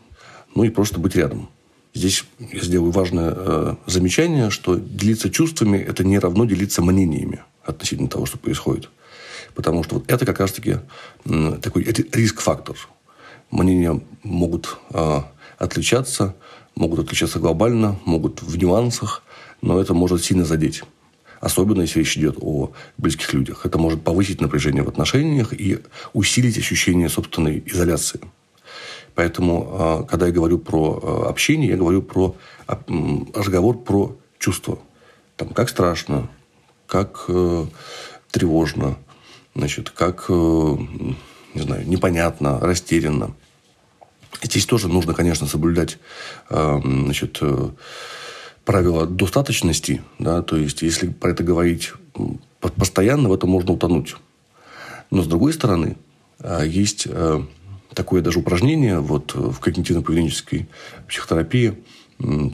ну 0.54 0.64
и 0.64 0.68
просто 0.68 1.00
быть 1.00 1.16
рядом. 1.16 1.48
Здесь 1.94 2.24
я 2.38 2.60
сделаю 2.60 2.90
важное 2.90 3.34
э, 3.34 3.74
замечание, 3.86 4.50
что 4.50 4.76
делиться 4.76 5.30
чувствами– 5.30 5.76
это 5.78 6.04
не 6.04 6.18
равно 6.18 6.44
делиться 6.44 6.82
мнениями 6.82 7.42
относительно 7.64 8.08
того, 8.08 8.26
что 8.26 8.38
происходит. 8.38 8.90
Потому 9.54 9.84
что 9.84 9.96
вот 9.96 10.10
это 10.10 10.24
как 10.24 10.40
раз-таки 10.40 10.76
э, 11.24 11.58
такой 11.60 11.84
риск-фактор. 11.84 12.76
Мнения 13.50 14.00
могут 14.22 14.78
э, 14.90 15.20
отличаться, 15.58 16.34
могут 16.74 17.00
отличаться 17.00 17.38
глобально, 17.38 17.98
могут 18.06 18.42
в 18.42 18.56
нюансах, 18.56 19.22
но 19.60 19.78
это 19.80 19.92
может 19.92 20.24
сильно 20.24 20.44
задеть 20.44 20.82
особенно 21.42 21.82
если 21.82 21.98
речь 21.98 22.16
идет 22.16 22.36
о 22.40 22.72
близких 22.98 23.34
людях. 23.34 23.66
Это 23.66 23.76
может 23.76 24.02
повысить 24.02 24.40
напряжение 24.40 24.84
в 24.84 24.88
отношениях 24.88 25.52
и 25.52 25.80
усилить 26.12 26.56
ощущение 26.56 27.08
собственной 27.08 27.62
изоляции. 27.66 28.20
Поэтому, 29.16 29.68
а, 29.72 30.02
когда 30.04 30.28
я 30.28 30.32
говорю 30.32 30.58
про 30.58 31.00
а, 31.02 31.28
общение, 31.28 31.68
я 31.68 31.76
говорю 31.76 32.00
про 32.00 32.36
а, 32.68 32.80
разговор 33.34 33.76
про 33.76 34.16
чувства. 34.38 34.78
Там, 35.36 35.48
как 35.48 35.68
страшно, 35.68 36.30
как 36.86 37.24
э, 37.28 37.66
тревожно, 38.30 38.96
значит, 39.56 39.90
как, 39.90 40.26
э, 40.28 40.76
не 41.54 41.62
знаю, 41.62 41.88
непонятно, 41.88 42.60
растерянно. 42.60 43.34
Здесь 44.42 44.66
тоже 44.66 44.88
нужно, 44.88 45.14
конечно, 45.14 45.46
соблюдать 45.46 45.98
значит, 46.50 47.38
э, 47.40 47.70
правило 48.64 49.06
достаточности, 49.06 50.02
да, 50.18 50.42
то 50.42 50.56
есть 50.56 50.82
если 50.82 51.08
про 51.08 51.30
это 51.30 51.42
говорить 51.42 51.92
постоянно, 52.60 53.28
в 53.28 53.32
этом 53.32 53.50
можно 53.50 53.72
утонуть. 53.72 54.16
Но 55.10 55.22
с 55.22 55.26
другой 55.26 55.52
стороны, 55.52 55.96
а, 56.38 56.62
есть 56.62 57.06
э, 57.08 57.42
такое 57.94 58.22
даже 58.22 58.38
упражнение 58.38 59.00
вот 59.00 59.34
в 59.34 59.58
когнитивно-поведенческой 59.60 60.66
психотерапии, 61.08 61.82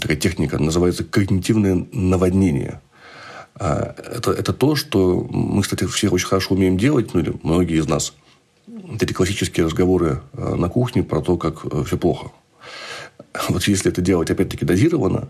такая 0.00 0.16
техника, 0.16 0.58
называется 0.58 1.04
когнитивное 1.04 1.86
наводнение. 1.92 2.80
А, 3.54 3.94
это, 3.96 4.32
это 4.32 4.52
то, 4.52 4.76
что 4.76 5.26
мы, 5.30 5.62
кстати, 5.62 5.84
все 5.84 6.08
очень 6.08 6.26
хорошо 6.26 6.54
умеем 6.54 6.78
делать, 6.78 7.12
ну 7.14 7.20
или 7.20 7.34
многие 7.42 7.78
из 7.78 7.88
нас. 7.88 8.14
Это 8.94 9.04
эти 9.04 9.12
классические 9.12 9.66
разговоры 9.66 10.22
э, 10.32 10.54
на 10.54 10.68
кухне 10.68 11.02
про 11.02 11.20
то, 11.20 11.36
как 11.36 11.64
э, 11.64 11.84
все 11.84 11.98
плохо. 11.98 12.30
Вот 13.48 13.62
если 13.64 13.90
это 13.90 14.00
делать, 14.00 14.30
опять-таки, 14.30 14.64
дозированно, 14.64 15.28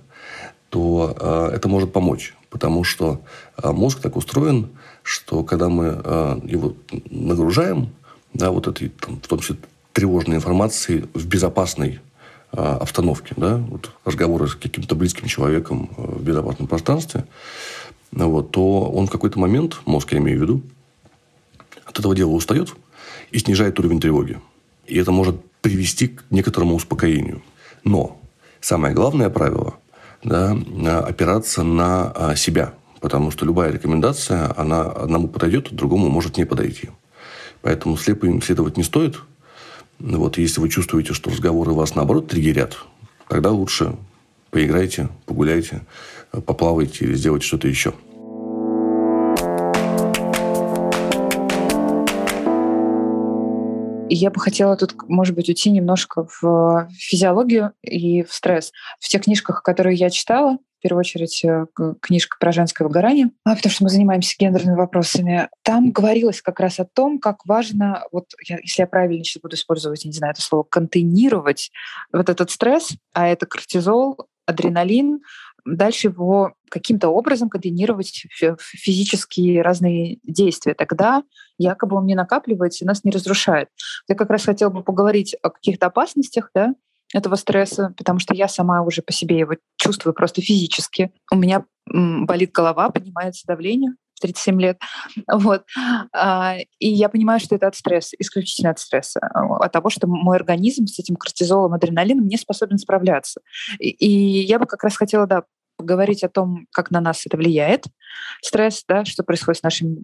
то 0.70 1.16
э, 1.18 1.56
это 1.56 1.68
может 1.68 1.92
помочь. 1.92 2.34
Потому 2.50 2.84
что 2.84 3.20
э, 3.62 3.70
мозг 3.70 4.00
так 4.00 4.16
устроен, 4.16 4.70
что 5.02 5.42
когда 5.42 5.68
мы 5.68 6.00
э, 6.02 6.40
его 6.44 6.74
нагружаем, 7.10 7.90
да, 8.34 8.50
вот 8.50 8.66
этой, 8.66 8.88
там, 8.88 9.20
в 9.20 9.26
том 9.26 9.40
числе, 9.40 9.56
тревожной 9.92 10.36
информацией 10.36 11.06
в 11.14 11.26
безопасной 11.26 12.00
обстановке, 12.50 13.34
да, 13.36 13.56
вот 13.56 13.90
разговоры 14.06 14.48
с 14.48 14.54
каким-то 14.54 14.94
близким 14.94 15.26
человеком 15.26 15.90
в 15.96 16.22
безопасном 16.22 16.66
пространстве, 16.66 17.26
вот, 18.10 18.52
то 18.52 18.90
он 18.90 19.06
в 19.06 19.10
какой-то 19.10 19.38
момент, 19.38 19.80
мозг 19.84 20.12
я 20.12 20.18
имею 20.18 20.38
в 20.38 20.42
виду, 20.42 20.62
от 21.84 21.98
этого 21.98 22.14
дела 22.14 22.30
устает 22.30 22.74
и 23.32 23.38
снижает 23.38 23.78
уровень 23.78 24.00
тревоги. 24.00 24.40
И 24.86 24.96
это 24.96 25.12
может 25.12 25.36
привести 25.60 26.08
к 26.08 26.24
некоторому 26.30 26.76
успокоению. 26.76 27.42
Но 27.84 28.18
самое 28.60 28.94
главное 28.94 29.28
правило 29.28 29.74
да, 30.22 30.56
опираться 31.06 31.62
на 31.62 32.12
а, 32.14 32.36
себя. 32.36 32.74
Потому 33.00 33.30
что 33.30 33.44
любая 33.44 33.70
рекомендация, 33.70 34.52
она 34.56 34.82
одному 34.82 35.28
подойдет, 35.28 35.72
другому 35.72 36.08
может 36.08 36.36
не 36.36 36.44
подойти. 36.44 36.90
Поэтому 37.62 37.96
слепо 37.96 38.26
им 38.26 38.42
следовать 38.42 38.76
не 38.76 38.82
стоит. 38.82 39.20
Вот, 39.98 40.38
если 40.38 40.60
вы 40.60 40.68
чувствуете, 40.68 41.12
что 41.12 41.30
разговоры 41.30 41.72
вас, 41.72 41.94
наоборот, 41.94 42.28
триггерят, 42.28 42.78
тогда 43.28 43.50
лучше 43.50 43.96
поиграйте, 44.50 45.08
погуляйте, 45.26 45.82
поплавайте 46.30 47.04
или 47.04 47.14
сделайте 47.14 47.46
что-то 47.46 47.68
еще. 47.68 47.94
Я 54.08 54.30
бы 54.30 54.40
хотела 54.40 54.76
тут, 54.76 54.94
может 55.08 55.34
быть, 55.34 55.48
уйти 55.48 55.70
немножко 55.70 56.26
в 56.40 56.88
физиологию 56.96 57.72
и 57.82 58.22
в 58.22 58.32
стресс. 58.32 58.72
В 59.00 59.08
тех 59.08 59.22
книжках, 59.22 59.62
которые 59.62 59.96
я 59.96 60.10
читала, 60.10 60.58
в 60.78 60.82
первую 60.82 61.00
очередь 61.00 61.44
э, 61.44 61.66
книжка 62.00 62.36
про 62.38 62.52
женское 62.52 62.84
выгорание, 62.84 63.30
а, 63.44 63.56
потому 63.56 63.72
что 63.72 63.84
мы 63.84 63.90
занимаемся 63.90 64.36
гендерными 64.38 64.76
вопросами. 64.76 65.48
Там 65.64 65.90
говорилось 65.90 66.40
как 66.40 66.60
раз 66.60 66.78
о 66.78 66.84
том, 66.84 67.18
как 67.18 67.44
важно, 67.46 68.04
вот 68.12 68.26
я, 68.48 68.58
если 68.62 68.82
я 68.82 68.86
правильно 68.86 69.24
сейчас 69.24 69.42
буду 69.42 69.56
использовать, 69.56 70.04
не 70.04 70.12
знаю, 70.12 70.32
это 70.32 70.42
слово, 70.42 70.62
контейнировать 70.62 71.72
вот 72.12 72.28
этот 72.28 72.50
стресс, 72.52 72.92
а 73.12 73.26
это 73.26 73.46
кортизол, 73.46 74.18
адреналин, 74.46 75.20
дальше 75.64 76.08
его 76.08 76.54
каким-то 76.70 77.08
образом 77.08 77.48
координировать 77.48 78.26
физические 78.58 79.62
разные 79.62 80.18
действия. 80.22 80.74
Тогда 80.74 81.22
якобы 81.58 81.96
он 81.96 82.06
не 82.06 82.14
накапливается 82.14 82.84
и 82.84 82.86
нас 82.86 83.04
не 83.04 83.10
разрушает. 83.10 83.68
Я 84.08 84.14
как 84.14 84.30
раз 84.30 84.44
хотела 84.44 84.70
бы 84.70 84.82
поговорить 84.82 85.36
о 85.42 85.50
каких-то 85.50 85.86
опасностях 85.86 86.50
да, 86.54 86.74
этого 87.14 87.36
стресса, 87.36 87.94
потому 87.96 88.18
что 88.18 88.34
я 88.34 88.48
сама 88.48 88.82
уже 88.82 89.02
по 89.02 89.12
себе 89.12 89.38
его 89.38 89.54
чувствую 89.76 90.14
просто 90.14 90.42
физически. 90.42 91.12
У 91.32 91.36
меня 91.36 91.64
болит 91.86 92.52
голова, 92.52 92.90
поднимается 92.90 93.46
давление, 93.46 93.92
37 94.20 94.60
лет. 94.60 94.78
Вот. 95.30 95.64
А, 96.12 96.56
и 96.78 96.88
я 96.88 97.08
понимаю, 97.08 97.40
что 97.40 97.54
это 97.54 97.68
от 97.68 97.76
стресса, 97.76 98.16
исключительно 98.18 98.70
от 98.70 98.78
стресса, 98.78 99.20
от 99.20 99.72
того, 99.72 99.90
что 99.90 100.06
мой 100.06 100.36
организм 100.36 100.86
с 100.86 100.98
этим 100.98 101.16
кортизолом, 101.16 101.74
адреналином 101.74 102.26
не 102.26 102.36
способен 102.36 102.78
справляться. 102.78 103.40
И 103.78 104.08
я 104.08 104.58
бы 104.58 104.66
как 104.66 104.84
раз 104.84 104.96
хотела, 104.96 105.26
да, 105.26 105.44
поговорить 105.78 106.24
о 106.24 106.28
том, 106.28 106.66
как 106.72 106.90
на 106.90 107.00
нас 107.00 107.24
это 107.24 107.36
влияет, 107.36 107.84
стресс, 108.42 108.84
да, 108.86 109.04
что 109.04 109.22
происходит 109.22 109.60
с 109.60 109.62
нашим, 109.62 109.96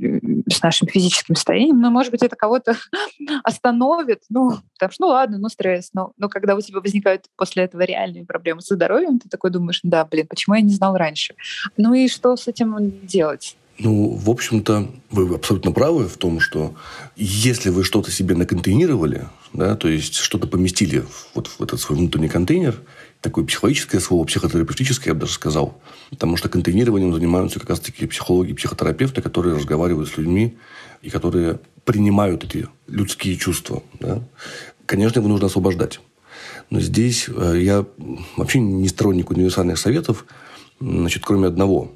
с 0.48 0.62
нашим 0.62 0.88
физическим 0.88 1.34
состоянием. 1.34 1.80
Но, 1.80 1.90
может 1.90 2.12
быть, 2.12 2.22
это 2.22 2.36
кого-то 2.36 2.76
остановит, 3.42 4.22
ну, 4.30 4.52
что, 4.76 4.90
ну 5.00 5.06
ладно, 5.08 5.38
ну 5.38 5.48
стресс. 5.48 5.90
Но, 5.92 6.12
но 6.16 6.28
когда 6.28 6.54
у 6.54 6.60
тебя 6.60 6.80
возникают 6.80 7.26
после 7.36 7.64
этого 7.64 7.82
реальные 7.82 8.24
проблемы 8.24 8.60
со 8.60 8.76
здоровьем, 8.76 9.18
ты 9.18 9.28
такой 9.28 9.50
думаешь, 9.50 9.80
да, 9.82 10.04
блин, 10.04 10.28
почему 10.28 10.54
я 10.54 10.62
не 10.62 10.72
знал 10.72 10.96
раньше? 10.96 11.34
Ну 11.76 11.92
и 11.92 12.08
что 12.08 12.36
с 12.36 12.46
этим 12.46 13.00
делать? 13.04 13.56
Ну, 13.78 14.10
в 14.10 14.30
общем-то, 14.30 14.88
вы 15.10 15.34
абсолютно 15.34 15.72
правы 15.72 16.06
в 16.06 16.16
том, 16.16 16.38
что 16.38 16.74
если 17.16 17.70
вы 17.70 17.82
что-то 17.82 18.10
себе 18.12 18.36
наконтейнировали, 18.36 19.26
да, 19.52 19.74
то 19.74 19.88
есть 19.88 20.14
что-то 20.14 20.46
поместили 20.46 21.04
вот 21.34 21.48
в 21.48 21.60
этот 21.60 21.80
свой 21.80 21.98
внутренний 21.98 22.28
контейнер, 22.28 22.80
такое 23.20 23.44
психологическое 23.44 23.98
слово, 23.98 24.24
психотерапевтическое, 24.26 25.10
я 25.10 25.14
бы 25.14 25.22
даже 25.22 25.32
сказал. 25.32 25.80
Потому 26.10 26.36
что 26.36 26.48
контейнированием 26.48 27.12
занимаются 27.12 27.58
как 27.58 27.70
раз-таки 27.70 28.06
психологи, 28.06 28.52
психотерапевты, 28.52 29.22
которые 29.22 29.56
разговаривают 29.56 30.08
с 30.08 30.16
людьми 30.16 30.56
и 31.02 31.10
которые 31.10 31.58
принимают 31.84 32.44
эти 32.44 32.68
людские 32.86 33.36
чувства. 33.36 33.82
Да? 33.98 34.22
Конечно, 34.86 35.18
его 35.18 35.28
нужно 35.28 35.46
освобождать. 35.46 36.00
Но 36.70 36.80
здесь 36.80 37.26
э, 37.28 37.58
я 37.60 37.84
вообще 38.36 38.60
не 38.60 38.88
сторонник 38.88 39.30
универсальных 39.30 39.78
советов, 39.78 40.26
значит, 40.80 41.24
кроме 41.24 41.48
одного. 41.48 41.92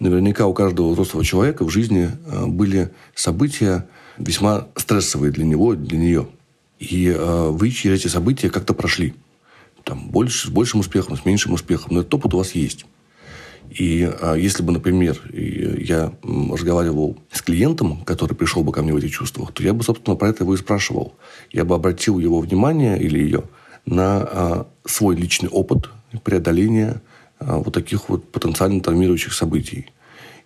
Наверняка 0.00 0.46
у 0.46 0.54
каждого 0.54 0.92
взрослого 0.92 1.24
человека 1.24 1.62
в 1.62 1.68
жизни 1.68 2.10
э, 2.26 2.46
были 2.46 2.90
события 3.14 3.86
весьма 4.16 4.68
стрессовые 4.74 5.30
для 5.30 5.44
него, 5.44 5.74
для 5.74 5.98
нее. 5.98 6.28
И 6.78 7.14
э, 7.14 7.48
вы 7.50 7.70
через 7.70 8.00
эти 8.00 8.08
события 8.08 8.48
как-то 8.48 8.72
прошли 8.72 9.14
там, 9.84 10.08
больше, 10.08 10.48
с 10.48 10.50
большим 10.50 10.80
успехом, 10.80 11.18
с 11.18 11.26
меньшим 11.26 11.52
успехом, 11.52 11.94
но 11.94 12.00
этот 12.00 12.14
опыт 12.14 12.32
у 12.32 12.38
вас 12.38 12.52
есть. 12.52 12.86
И 13.70 14.10
а, 14.20 14.34
если 14.34 14.64
бы, 14.64 14.72
например, 14.72 15.20
я 15.32 16.12
разговаривал 16.24 17.16
с 17.30 17.40
клиентом, 17.40 18.02
который 18.04 18.34
пришел 18.34 18.64
бы 18.64 18.72
ко 18.72 18.82
мне 18.82 18.92
в 18.92 18.96
этих 18.96 19.12
чувствах, 19.12 19.52
то 19.52 19.62
я 19.62 19.72
бы, 19.72 19.84
собственно, 19.84 20.16
про 20.16 20.30
это 20.30 20.42
его 20.42 20.54
и 20.54 20.56
спрашивал. 20.56 21.14
Я 21.52 21.64
бы 21.64 21.76
обратил 21.76 22.18
его 22.18 22.40
внимание 22.40 23.00
или 23.00 23.20
ее 23.20 23.44
на 23.86 24.66
свой 24.84 25.14
личный 25.14 25.48
опыт 25.48 25.88
преодоления 26.24 27.00
вот 27.40 27.74
таких 27.74 28.08
вот 28.08 28.30
потенциально 28.30 28.80
травмирующих 28.80 29.32
событий. 29.32 29.86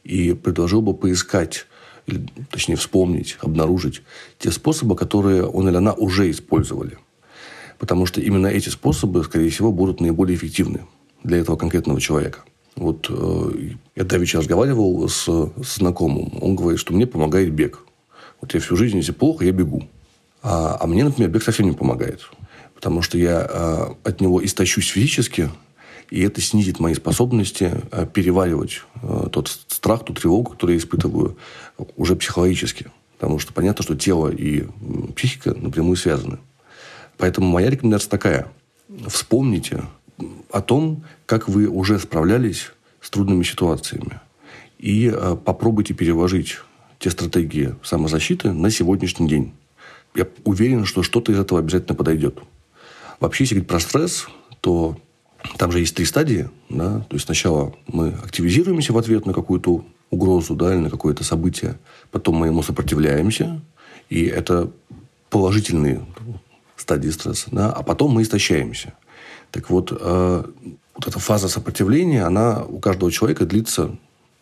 И 0.05 0.33
предложил 0.33 0.83
бы 0.83 0.95
поискать, 0.95 1.67
или, 2.07 2.27
точнее, 2.51 2.77
вспомнить, 2.77 3.37
обнаружить 3.41 4.03
те 4.39 4.51
способы, 4.51 4.97
которые 4.97 5.45
он 5.45 5.69
или 5.69 5.77
она 5.77 5.93
уже 5.93 6.31
использовали 6.31 6.99
потому 7.79 8.07
что 8.07 8.21
именно 8.21 8.47
эти 8.47 8.69
способы, 8.69 9.25
скорее 9.25 9.51
всего, 9.51 9.73
будут 9.73 10.01
наиболее 10.01 10.37
эффективны 10.37 10.87
для 11.23 11.39
этого 11.39 11.57
конкретного 11.57 12.01
человека. 12.01 12.41
Вот 12.77 13.07
э, 13.09 13.51
я 13.95 14.05
давеча 14.05 14.39
разговаривал 14.39 15.09
с, 15.09 15.25
с 15.27 15.77
знакомым. 15.77 16.33
Он 16.41 16.57
говорит, 16.57 16.81
что 16.81 16.93
мне 16.93 17.07
помогает 17.07 17.53
бег. 17.53 17.81
Вот 18.41 18.55
я 18.55 18.61
всю 18.61 18.77
жизнь, 18.77 18.97
если 18.97 19.13
плохо, 19.13 19.45
я 19.45 19.53
бегу. 19.53 19.87
А, 20.43 20.77
а 20.81 20.87
мне, 20.87 21.05
например, 21.05 21.31
бег 21.31 21.43
совсем 21.43 21.67
не 21.67 21.73
помогает. 21.73 22.21
Потому 22.75 23.01
что 23.03 23.17
я 23.17 23.47
э, 23.49 23.87
от 24.03 24.21
него 24.21 24.45
истощусь 24.45 24.89
физически, 24.89 25.51
и 26.11 26.23
это 26.23 26.41
снизит 26.41 26.81
мои 26.81 26.95
способности 26.95 27.73
э, 27.91 28.07
переваривать 28.13 28.83
э, 29.03 29.29
тот 29.33 29.49
страх, 29.69 30.05
ту 30.05 30.15
тревогу, 30.15 30.53
которую 30.53 30.77
я 30.77 30.81
испытываю 30.81 31.37
уже 31.97 32.17
психологически. 32.17 32.87
Потому 33.19 33.39
что 33.39 33.53
понятно, 33.53 33.83
что 33.83 33.97
тело 33.97 34.29
и 34.29 34.67
психика 35.17 35.55
напрямую 35.55 35.97
связаны. 35.97 36.39
Поэтому 37.17 37.49
моя 37.49 37.71
рекомендация 37.71 38.11
такая. 38.11 38.49
Вспомните 39.07 39.85
о 40.51 40.61
том, 40.61 41.05
как 41.27 41.49
вы 41.49 41.67
уже 41.67 41.99
справлялись 41.99 42.73
с 43.01 43.11
трудными 43.11 43.43
ситуациями. 43.43 44.21
И 44.79 45.11
э, 45.13 45.37
попробуйте 45.43 45.95
переложить 45.95 46.59
те 46.99 47.11
стратегии 47.11 47.75
самозащиты 47.83 48.53
на 48.53 48.71
сегодняшний 48.71 49.29
день. 49.29 49.53
Я 50.15 50.29
уверен, 50.45 50.85
что 50.85 51.03
что-то 51.03 51.33
из 51.33 51.39
этого 51.39 51.61
обязательно 51.61 51.95
подойдет. 51.95 52.39
Вообще, 53.21 53.45
если 53.45 53.57
говорить 53.57 53.69
про 53.69 53.81
стресс, 53.81 54.27
то 54.61 54.97
там 55.59 55.71
же 55.73 55.81
есть 55.81 55.95
три 55.95 56.05
стадии. 56.05 56.49
Да? 56.69 57.01
То 57.01 57.17
есть 57.17 57.27
сначала 57.27 57.75
мы 57.87 58.09
активизируемся 58.09 58.93
в 58.93 58.99
ответ 58.99 59.27
на 59.27 59.33
какую-то 59.33 59.85
угрозу 60.11 60.55
да, 60.55 60.73
или 60.73 60.81
на 60.81 60.91
какое-то 60.91 61.25
событие. 61.25 61.79
Потом 62.11 62.37
мы 62.37 62.47
ему 62.47 62.63
сопротивляемся. 62.63 63.61
И 64.09 64.25
это 64.25 64.71
положительные 65.31 66.05
стадии 66.77 67.11
стресса, 67.11 67.49
да, 67.51 67.73
а 67.73 67.83
потом 67.83 68.13
мы 68.13 68.23
истощаемся. 68.23 68.93
Так 69.51 69.71
вот, 69.71 69.93
э, 69.93 70.45
вот 70.95 71.07
эта 71.07 71.19
фаза 71.19 71.49
сопротивления, 71.49 72.25
она 72.25 72.65
у 72.65 72.79
каждого 72.79 73.11
человека 73.11 73.47
длится 73.47 73.97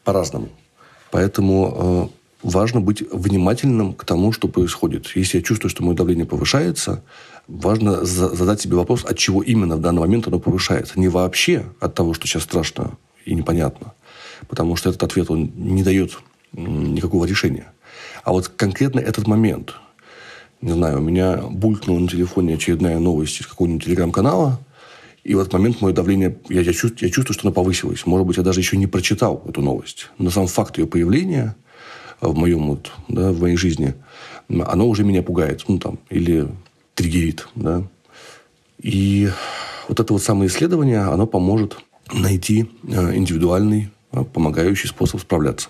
по-разному. 0.05 0.49
Поэтому 1.11 2.11
э, 2.43 2.49
важно 2.49 2.81
быть 2.81 3.03
внимательным 3.13 3.95
к 3.95 4.05
тому, 4.05 4.33
что 4.33 4.49
происходит. 4.49 5.07
Если 5.15 5.39
я 5.39 5.45
чувствую, 5.45 5.71
что 5.71 5.85
мое 5.85 5.95
давление 5.95 6.27
повышается, 6.27 7.03
важно 7.53 8.05
за- 8.05 8.35
задать 8.35 8.61
себе 8.61 8.77
вопрос, 8.77 9.05
от 9.05 9.19
чего 9.19 9.43
именно 9.43 9.77
в 9.77 9.81
данный 9.81 10.01
момент 10.01 10.27
оно 10.27 10.39
повышается. 10.39 10.99
Не 10.99 11.09
вообще 11.09 11.65
от 11.81 11.95
того, 11.95 12.15
что 12.15 12.27
сейчас 12.27 12.43
страшно 12.43 12.99
и 13.25 13.35
непонятно, 13.35 13.93
потому 14.49 14.77
что 14.77 14.91
этот 14.91 15.03
ответ 15.03 15.31
он 15.31 15.53
не 15.55 15.83
дает 15.83 16.19
никакого 16.53 17.25
решения. 17.25 17.73
А 18.25 18.33
вот 18.33 18.49
конкретно 18.49 19.01
этот 19.01 19.27
момент– 19.27 19.75
не 20.63 20.73
знаю, 20.73 20.99
у 20.99 21.03
меня 21.03 21.39
булькнула 21.39 21.99
на 21.99 22.09
телефоне 22.09 22.55
очередная 22.55 23.01
новость 23.01 23.41
из 23.41 23.47
какого-нибудь 23.49 23.85
телеграм-канала, 23.85 24.61
и 25.25 25.35
в 25.35 25.41
этот 25.41 25.53
момент 25.53 25.81
мое 25.81 25.93
давление, 25.93 26.39
я, 26.49 26.61
я, 26.61 26.73
чувствую, 26.73 27.09
я 27.09 27.11
чувствую, 27.11 27.35
что 27.35 27.49
оно 27.49 27.53
повысилось. 27.53 28.07
Может 28.07 28.27
быть, 28.27 28.37
я 28.37 28.43
даже 28.45 28.61
еще 28.61 28.77
не 28.77 28.87
прочитал 28.87 29.43
эту 29.49 29.61
новость. 29.61 30.09
Но 30.19 30.31
сам 30.31 30.47
факт 30.47 30.79
ее 30.79 30.87
появления 30.87 31.57
в 32.21 32.37
моем 32.37 32.69
вот, 32.69 32.93
да, 33.09 33.33
в 33.33 33.41
моей 33.41 33.57
жизни, 33.57 33.95
оно 34.49 34.89
уже 34.89 35.05
меня 35.05 35.23
пугает. 35.23 35.65
Ну, 35.69 35.79
там, 35.79 35.99
или 36.11 36.49
триггерит, 36.95 37.49
да. 37.55 37.85
И 38.81 39.31
вот 39.89 40.01
это 40.01 40.13
вот 40.13 40.23
самое 40.23 40.49
исследование, 40.49 41.01
оно 41.01 41.27
поможет 41.27 41.79
найти 42.13 42.71
э, 42.85 43.15
индивидуальный 43.17 43.91
э, 44.13 44.25
помогающий 44.25 44.89
способ 44.89 45.21
справляться. 45.21 45.69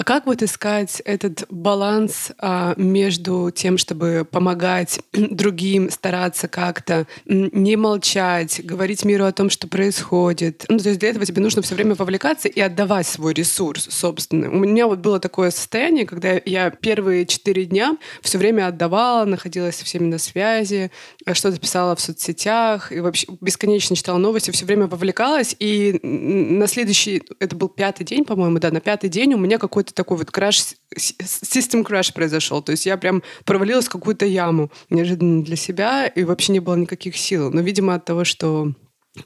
А 0.00 0.02
как 0.02 0.24
вот 0.24 0.42
искать 0.42 1.02
этот 1.04 1.44
баланс 1.50 2.32
а, 2.38 2.72
между 2.78 3.50
тем, 3.54 3.76
чтобы 3.76 4.26
помогать 4.28 5.00
другим, 5.12 5.90
стараться 5.90 6.48
как-то 6.48 7.06
не 7.26 7.76
молчать, 7.76 8.64
говорить 8.64 9.04
миру 9.04 9.26
о 9.26 9.32
том, 9.32 9.50
что 9.50 9.68
происходит? 9.68 10.64
Ну, 10.70 10.78
то 10.78 10.88
есть 10.88 11.00
для 11.00 11.10
этого 11.10 11.26
тебе 11.26 11.42
нужно 11.42 11.60
все 11.60 11.74
время 11.74 11.96
вовлекаться 11.96 12.48
и 12.48 12.58
отдавать 12.60 13.08
свой 13.08 13.34
ресурс 13.34 13.88
собственный. 13.90 14.48
У 14.48 14.54
меня 14.54 14.86
вот 14.86 15.00
было 15.00 15.20
такое 15.20 15.50
состояние, 15.50 16.06
когда 16.06 16.40
я 16.46 16.70
первые 16.70 17.26
четыре 17.26 17.66
дня 17.66 17.98
все 18.22 18.38
время 18.38 18.68
отдавала, 18.68 19.26
находилась 19.26 19.76
со 19.76 19.84
всеми 19.84 20.06
на 20.06 20.16
связи, 20.16 20.90
а 21.26 21.34
что-то 21.34 21.60
писала 21.60 21.94
в 21.94 22.00
соцсетях 22.00 22.90
и 22.90 23.00
вообще 23.00 23.26
бесконечно 23.42 23.94
читала 23.94 24.16
новости, 24.16 24.50
все 24.50 24.64
время 24.64 24.86
вовлекалась. 24.86 25.54
И 25.58 26.00
на 26.02 26.66
следующий, 26.68 27.22
это 27.38 27.54
был 27.54 27.68
пятый 27.68 28.04
день, 28.04 28.24
по-моему, 28.24 28.60
да, 28.60 28.70
на 28.70 28.80
пятый 28.80 29.10
день 29.10 29.34
у 29.34 29.38
меня 29.38 29.58
какой-то 29.58 29.89
какой-то 29.90 29.94
такой 29.94 30.16
вот 30.18 30.30
краш, 30.30 30.74
систем 30.96 31.84
краш 31.84 32.12
произошел. 32.12 32.62
То 32.62 32.72
есть 32.72 32.86
я 32.86 32.96
прям 32.96 33.22
провалилась 33.44 33.86
в 33.86 33.90
какую-то 33.90 34.26
яму 34.26 34.70
неожиданно 34.90 35.42
для 35.42 35.56
себя, 35.56 36.06
и 36.06 36.24
вообще 36.24 36.52
не 36.52 36.60
было 36.60 36.76
никаких 36.76 37.16
сил. 37.16 37.50
Но, 37.52 37.60
видимо, 37.60 37.94
от 37.94 38.04
того, 38.04 38.24
что 38.24 38.72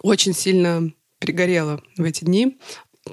очень 0.01 0.35
сильно 0.35 0.93
перегорела 1.21 1.81
в 1.99 2.05
эти 2.05 2.25
дни. 2.25 2.59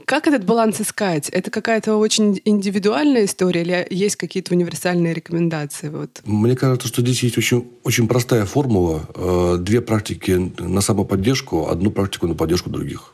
Как 0.06 0.28
этот 0.28 0.46
баланс 0.46 0.80
искать? 0.80 1.30
Это 1.30 1.52
какая-то 1.52 1.98
очень 1.98 2.40
индивидуальная 2.46 3.26
история 3.26 3.62
или 3.62 3.88
есть 3.90 4.16
какие-то 4.16 4.54
универсальные 4.54 5.14
рекомендации? 5.14 5.90
Вот? 5.90 6.22
Мне 6.24 6.56
кажется, 6.56 6.88
что 6.88 7.02
здесь 7.02 7.24
есть 7.24 7.38
очень, 7.38 7.68
очень 7.84 8.08
простая 8.08 8.46
формула. 8.46 9.02
Э, 9.16 9.58
две 9.60 9.82
практики 9.82 10.54
на 10.60 10.80
самоподдержку, 10.80 11.68
одну 11.68 11.92
практику 11.92 12.28
на 12.28 12.36
поддержку 12.36 12.70
других. 12.70 13.14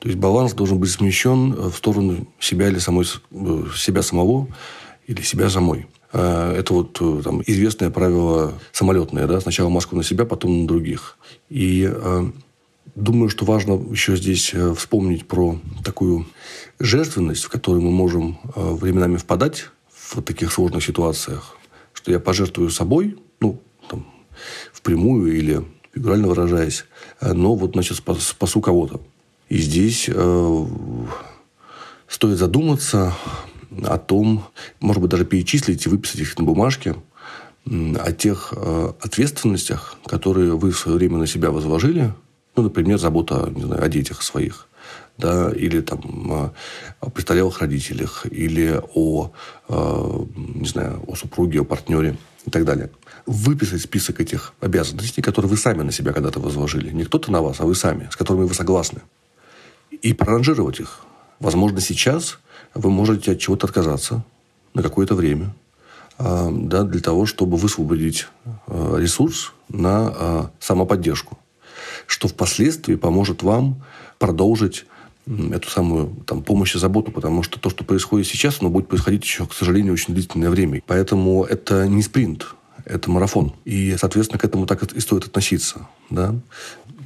То 0.00 0.08
есть 0.08 0.18
баланс 0.18 0.54
должен 0.54 0.78
быть 0.78 0.90
смещен 0.90 1.52
в 1.52 1.74
сторону 1.76 2.26
себя 2.40 2.68
или 2.68 2.78
самой, 2.78 3.06
э, 3.30 3.64
себя 3.76 4.02
самого 4.02 4.48
или 5.06 5.22
себя 5.22 5.50
самой. 5.50 5.86
Э, 6.12 6.54
это 6.56 6.74
вот 6.74 6.98
э, 7.00 7.20
там, 7.22 7.42
известное 7.46 7.90
правило 7.90 8.54
самолетное. 8.72 9.26
Да? 9.26 9.40
Сначала 9.40 9.68
маску 9.68 9.96
на 9.96 10.02
себя, 10.02 10.24
потом 10.24 10.62
на 10.62 10.66
других. 10.66 11.18
И 11.48 11.88
э, 11.92 12.30
думаю, 12.94 13.28
что 13.28 13.44
важно 13.44 13.72
еще 13.90 14.16
здесь 14.16 14.54
вспомнить 14.76 15.26
про 15.28 15.58
такую 15.84 16.26
жертвенность, 16.78 17.44
в 17.44 17.48
которую 17.48 17.82
мы 17.82 17.90
можем 17.90 18.38
временами 18.54 19.16
впадать 19.16 19.66
в 19.92 20.22
таких 20.22 20.52
сложных 20.52 20.84
ситуациях. 20.84 21.56
Что 21.92 22.10
я 22.10 22.18
пожертвую 22.20 22.70
собой, 22.70 23.18
ну, 23.40 23.60
там, 23.88 24.06
впрямую 24.72 25.36
или 25.36 25.62
фигурально 25.92 26.28
выражаясь, 26.28 26.84
но 27.20 27.54
вот, 27.54 27.72
значит, 27.72 27.96
спасу 27.96 28.60
кого-то. 28.60 29.00
И 29.50 29.58
здесь 29.58 30.08
э, 30.08 30.66
стоит 32.06 32.38
задуматься 32.38 33.12
о 33.82 33.98
том, 33.98 34.44
может 34.78 35.02
быть, 35.02 35.10
даже 35.10 35.24
перечислить 35.24 35.84
и 35.84 35.88
выписать 35.88 36.20
их 36.20 36.38
на 36.38 36.44
бумажке, 36.44 36.94
о 37.66 38.12
тех 38.12 38.54
э, 38.56 38.92
ответственностях, 39.00 39.96
которые 40.06 40.56
вы 40.56 40.70
в 40.70 40.78
свое 40.78 40.98
время 40.98 41.18
на 41.18 41.26
себя 41.26 41.50
возложили. 41.50 42.14
Ну, 42.54 42.62
например, 42.62 42.98
забота 42.98 43.50
не 43.54 43.62
знаю, 43.62 43.82
о 43.82 43.88
детях 43.88 44.22
своих. 44.22 44.68
Да, 45.18 45.50
или 45.50 45.80
там 45.80 46.52
о 47.00 47.10
престарелых 47.10 47.60
родителях, 47.60 48.26
или 48.30 48.80
о, 48.94 49.32
э, 49.68 50.24
не 50.36 50.68
знаю, 50.68 51.02
о 51.08 51.16
супруге, 51.16 51.60
о 51.60 51.64
партнере 51.64 52.16
и 52.46 52.50
так 52.50 52.64
далее. 52.64 52.90
Выписать 53.26 53.82
список 53.82 54.20
этих 54.20 54.54
обязанностей, 54.60 55.22
которые 55.22 55.50
вы 55.50 55.56
сами 55.56 55.82
на 55.82 55.92
себя 55.92 56.12
когда-то 56.12 56.38
возложили. 56.38 56.90
Не 56.90 57.04
кто-то 57.04 57.32
на 57.32 57.42
вас, 57.42 57.60
а 57.60 57.66
вы 57.66 57.74
сами, 57.74 58.08
с 58.12 58.16
которыми 58.16 58.44
вы 58.44 58.54
согласны 58.54 59.00
и 60.02 60.12
проранжировать 60.12 60.80
их. 60.80 61.00
Возможно, 61.38 61.80
сейчас 61.80 62.38
вы 62.74 62.90
можете 62.90 63.32
от 63.32 63.38
чего-то 63.38 63.66
отказаться 63.66 64.22
на 64.74 64.82
какое-то 64.82 65.14
время, 65.14 65.54
а, 66.18 66.50
да, 66.50 66.82
для 66.82 67.00
того, 67.00 67.26
чтобы 67.26 67.56
высвободить 67.56 68.26
а, 68.66 68.96
ресурс 68.96 69.52
на 69.68 70.12
а, 70.14 70.50
самоподдержку, 70.60 71.38
что 72.06 72.28
впоследствии 72.28 72.94
поможет 72.94 73.42
вам 73.42 73.82
продолжить 74.18 74.86
эту 75.26 75.68
самую 75.68 76.16
там, 76.26 76.42
помощь 76.42 76.74
и 76.74 76.78
заботу, 76.78 77.12
потому 77.12 77.42
что 77.42 77.60
то, 77.60 77.70
что 77.70 77.84
происходит 77.84 78.26
сейчас, 78.26 78.58
оно 78.60 78.68
будет 78.68 78.88
происходить 78.88 79.24
еще, 79.24 79.46
к 79.46 79.52
сожалению, 79.52 79.92
очень 79.92 80.14
длительное 80.14 80.50
время. 80.50 80.82
Поэтому 80.86 81.44
это 81.44 81.86
не 81.86 82.02
спринт, 82.02 82.54
это 82.84 83.10
марафон. 83.10 83.54
И, 83.64 83.96
соответственно, 83.98 84.38
к 84.38 84.44
этому 84.44 84.66
так 84.66 84.82
и 84.82 85.00
стоит 85.00 85.24
относиться. 85.24 85.86
Да? 86.08 86.34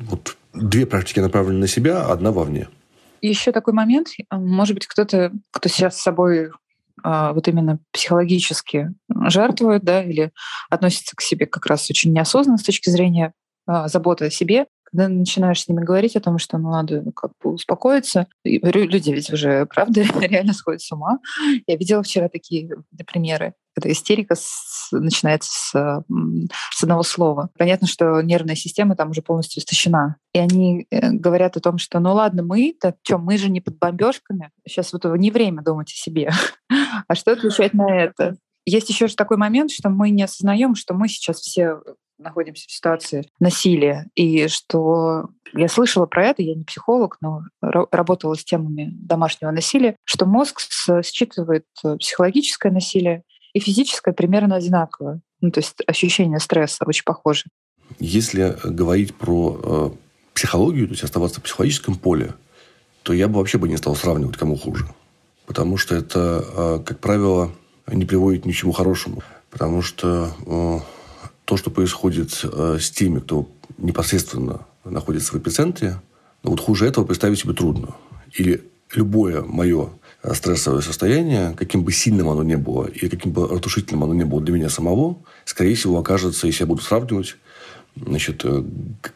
Вот 0.08 0.36
две 0.54 0.86
практики 0.86 1.20
направлены 1.20 1.60
на 1.60 1.66
себя, 1.66 2.06
одна 2.06 2.32
вовне 2.32 2.68
еще 3.28 3.52
такой 3.52 3.72
момент, 3.72 4.08
может 4.30 4.74
быть, 4.74 4.86
кто-то, 4.86 5.32
кто 5.50 5.68
сейчас 5.68 5.98
с 5.98 6.02
собой 6.02 6.50
а, 7.02 7.32
вот 7.32 7.48
именно 7.48 7.78
психологически 7.92 8.94
жертвует, 9.26 9.82
да, 9.82 10.02
или 10.02 10.32
относится 10.70 11.16
к 11.16 11.20
себе 11.20 11.46
как 11.46 11.66
раз 11.66 11.90
очень 11.90 12.12
неосознанно 12.12 12.58
с 12.58 12.62
точки 12.62 12.90
зрения 12.90 13.32
а, 13.66 13.88
заботы 13.88 14.26
о 14.26 14.30
себе, 14.30 14.66
когда 14.94 15.08
начинаешь 15.08 15.62
с 15.62 15.68
ними 15.68 15.82
говорить 15.82 16.14
о 16.14 16.20
том, 16.20 16.38
что 16.38 16.56
ну, 16.56 16.70
надо 16.70 17.02
ну, 17.02 17.12
как 17.12 17.32
бы 17.42 17.54
успокоиться, 17.54 18.28
и, 18.44 18.58
люди 18.58 19.10
ведь 19.10 19.32
уже, 19.32 19.66
правда, 19.66 20.02
реально 20.20 20.52
сходят 20.52 20.82
с 20.82 20.92
ума. 20.92 21.18
Я 21.66 21.76
видела 21.76 22.02
вчера 22.02 22.28
такие 22.28 22.70
примеры 23.06 23.54
когда 23.76 23.90
истерика 23.90 24.36
с, 24.36 24.90
начинается 24.92 25.50
с, 25.50 25.72
с 26.70 26.82
одного 26.84 27.02
слова. 27.02 27.50
Понятно, 27.58 27.88
что 27.88 28.20
нервная 28.20 28.54
система 28.54 28.94
там 28.94 29.10
уже 29.10 29.20
полностью 29.20 29.60
истощена. 29.60 30.14
И 30.32 30.38
они 30.38 30.86
э, 30.92 31.10
говорят 31.10 31.56
о 31.56 31.60
том, 31.60 31.78
что 31.78 31.98
ну 31.98 32.14
ладно, 32.14 32.44
мы-то, 32.44 32.94
что, 33.02 33.18
мы 33.18 33.36
же 33.36 33.50
не 33.50 33.60
под 33.60 33.76
бомбежками. 33.80 34.52
Сейчас 34.64 34.92
вот 34.92 35.04
не 35.18 35.32
время 35.32 35.62
думать 35.62 35.90
о 35.90 35.96
себе. 35.96 36.30
а 37.08 37.14
что 37.16 37.32
отвечать 37.32 37.74
на 37.74 37.92
это? 37.92 38.36
Есть 38.64 38.90
еще 38.90 39.08
же 39.08 39.16
такой 39.16 39.38
момент, 39.38 39.72
что 39.72 39.90
мы 39.90 40.10
не 40.10 40.22
осознаем, 40.22 40.76
что 40.76 40.94
мы 40.94 41.08
сейчас 41.08 41.40
все 41.40 41.80
находимся 42.18 42.66
в 42.68 42.72
ситуации 42.72 43.28
насилия, 43.40 44.06
и 44.14 44.48
что 44.48 45.28
я 45.52 45.68
слышала 45.68 46.06
про 46.06 46.26
это, 46.26 46.42
я 46.42 46.54
не 46.54 46.64
психолог, 46.64 47.18
но 47.20 47.42
работала 47.60 48.34
с 48.34 48.44
темами 48.44 48.90
домашнего 48.92 49.50
насилия, 49.50 49.96
что 50.04 50.26
мозг 50.26 50.60
считывает 51.02 51.66
э, 51.84 51.96
психологическое 51.96 52.72
насилие 52.72 53.22
и 53.52 53.60
физическое 53.60 54.12
примерно 54.12 54.56
одинаковое. 54.56 55.20
Ну, 55.40 55.50
то 55.50 55.60
есть 55.60 55.76
ощущение 55.86 56.40
стресса 56.40 56.84
очень 56.86 57.04
похоже. 57.04 57.44
Если 57.98 58.56
говорить 58.64 59.14
про 59.14 59.60
э, 59.62 59.90
психологию, 60.34 60.86
то 60.88 60.94
есть 60.94 61.04
оставаться 61.04 61.40
в 61.40 61.44
психологическом 61.44 61.96
поле, 61.96 62.34
то 63.02 63.12
я 63.12 63.28
бы 63.28 63.38
вообще 63.38 63.58
бы 63.58 63.68
не 63.68 63.76
стал 63.76 63.94
сравнивать, 63.94 64.36
кому 64.36 64.56
хуже. 64.56 64.88
Потому 65.46 65.76
что 65.76 65.94
это, 65.94 66.44
э, 66.56 66.82
как 66.84 66.98
правило, 67.00 67.52
не 67.86 68.04
приводит 68.04 68.46
ни 68.46 68.52
к 68.52 68.56
чему 68.56 68.72
хорошему. 68.72 69.22
Потому 69.50 69.82
что 69.82 70.32
э, 70.46 70.78
то, 71.44 71.56
что 71.56 71.70
происходит 71.70 72.40
э, 72.42 72.78
с 72.80 72.90
теми, 72.90 73.20
кто 73.20 73.48
непосредственно 73.78 74.66
находится 74.84 75.32
в 75.32 75.38
эпицентре, 75.38 76.00
ну, 76.42 76.50
вот 76.50 76.60
хуже 76.60 76.86
этого 76.86 77.04
представить 77.04 77.38
себе 77.38 77.54
трудно. 77.54 77.94
Или 78.32 78.62
любое 78.94 79.42
мое 79.42 79.90
стрессовое 80.32 80.80
состояние, 80.80 81.54
каким 81.56 81.84
бы 81.84 81.92
сильным 81.92 82.28
оно 82.28 82.42
ни 82.42 82.54
было 82.54 82.86
и 82.86 83.08
каким 83.08 83.32
бы 83.32 83.46
разрушительным 83.46 84.04
оно 84.04 84.14
ни 84.14 84.24
было 84.24 84.40
для 84.40 84.54
меня 84.54 84.70
самого, 84.70 85.18
скорее 85.44 85.74
всего, 85.74 85.98
окажется, 85.98 86.46
если 86.46 86.62
я 86.62 86.66
буду 86.66 86.82
сравнивать, 86.82 87.36
значит, 87.96 88.42
э, 88.44 88.64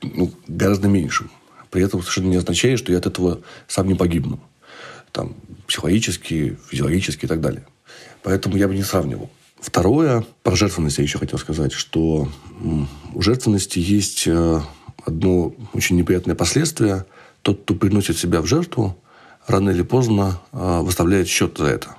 ну, 0.03 0.33
гораздо 0.47 0.89
меньшим. 0.89 1.31
При 1.71 1.83
этом 1.83 2.01
совершенно 2.01 2.29
не 2.29 2.37
означает, 2.37 2.79
что 2.79 2.93
я 2.93 2.99
от 2.99 3.07
этого 3.07 3.41
сам 3.67 3.89
не 3.89 3.95
погибну. 3.95 4.41
Там, 5.13 5.35
психологически, 5.67 6.59
физиологически 6.69 7.25
и 7.25 7.29
так 7.29 7.41
далее. 7.41 7.67
Поэтому 8.23 8.57
я 8.57 8.69
бы 8.69 8.75
не 8.75 8.83
сравнивал. 8.83 9.31
Второе, 9.61 10.25
про 10.43 10.57
жертвенность 10.57 10.99
я 10.99 11.05
еще 11.05 11.19
хотел 11.19 11.39
сказать, 11.39 11.73
что 11.73 12.29
у 13.15 13.23
жертвенности 13.23 13.79
есть 13.79 14.25
э, 14.27 14.61
одно 15.05 15.55
очень 15.73 15.97
неприятное 15.97 16.37
последствие. 16.37 17.07
Тот, 17.43 17.63
кто 17.63 17.75
приносит 17.75 18.17
себя 18.17 18.41
в 18.41 18.47
жертву, 18.47 18.97
рано 19.47 19.71
или 19.71 19.83
поздно 19.83 20.41
а, 20.53 20.83
выставляет 20.83 21.29
счет 21.29 21.59
за 21.59 21.67
это. 21.67 21.97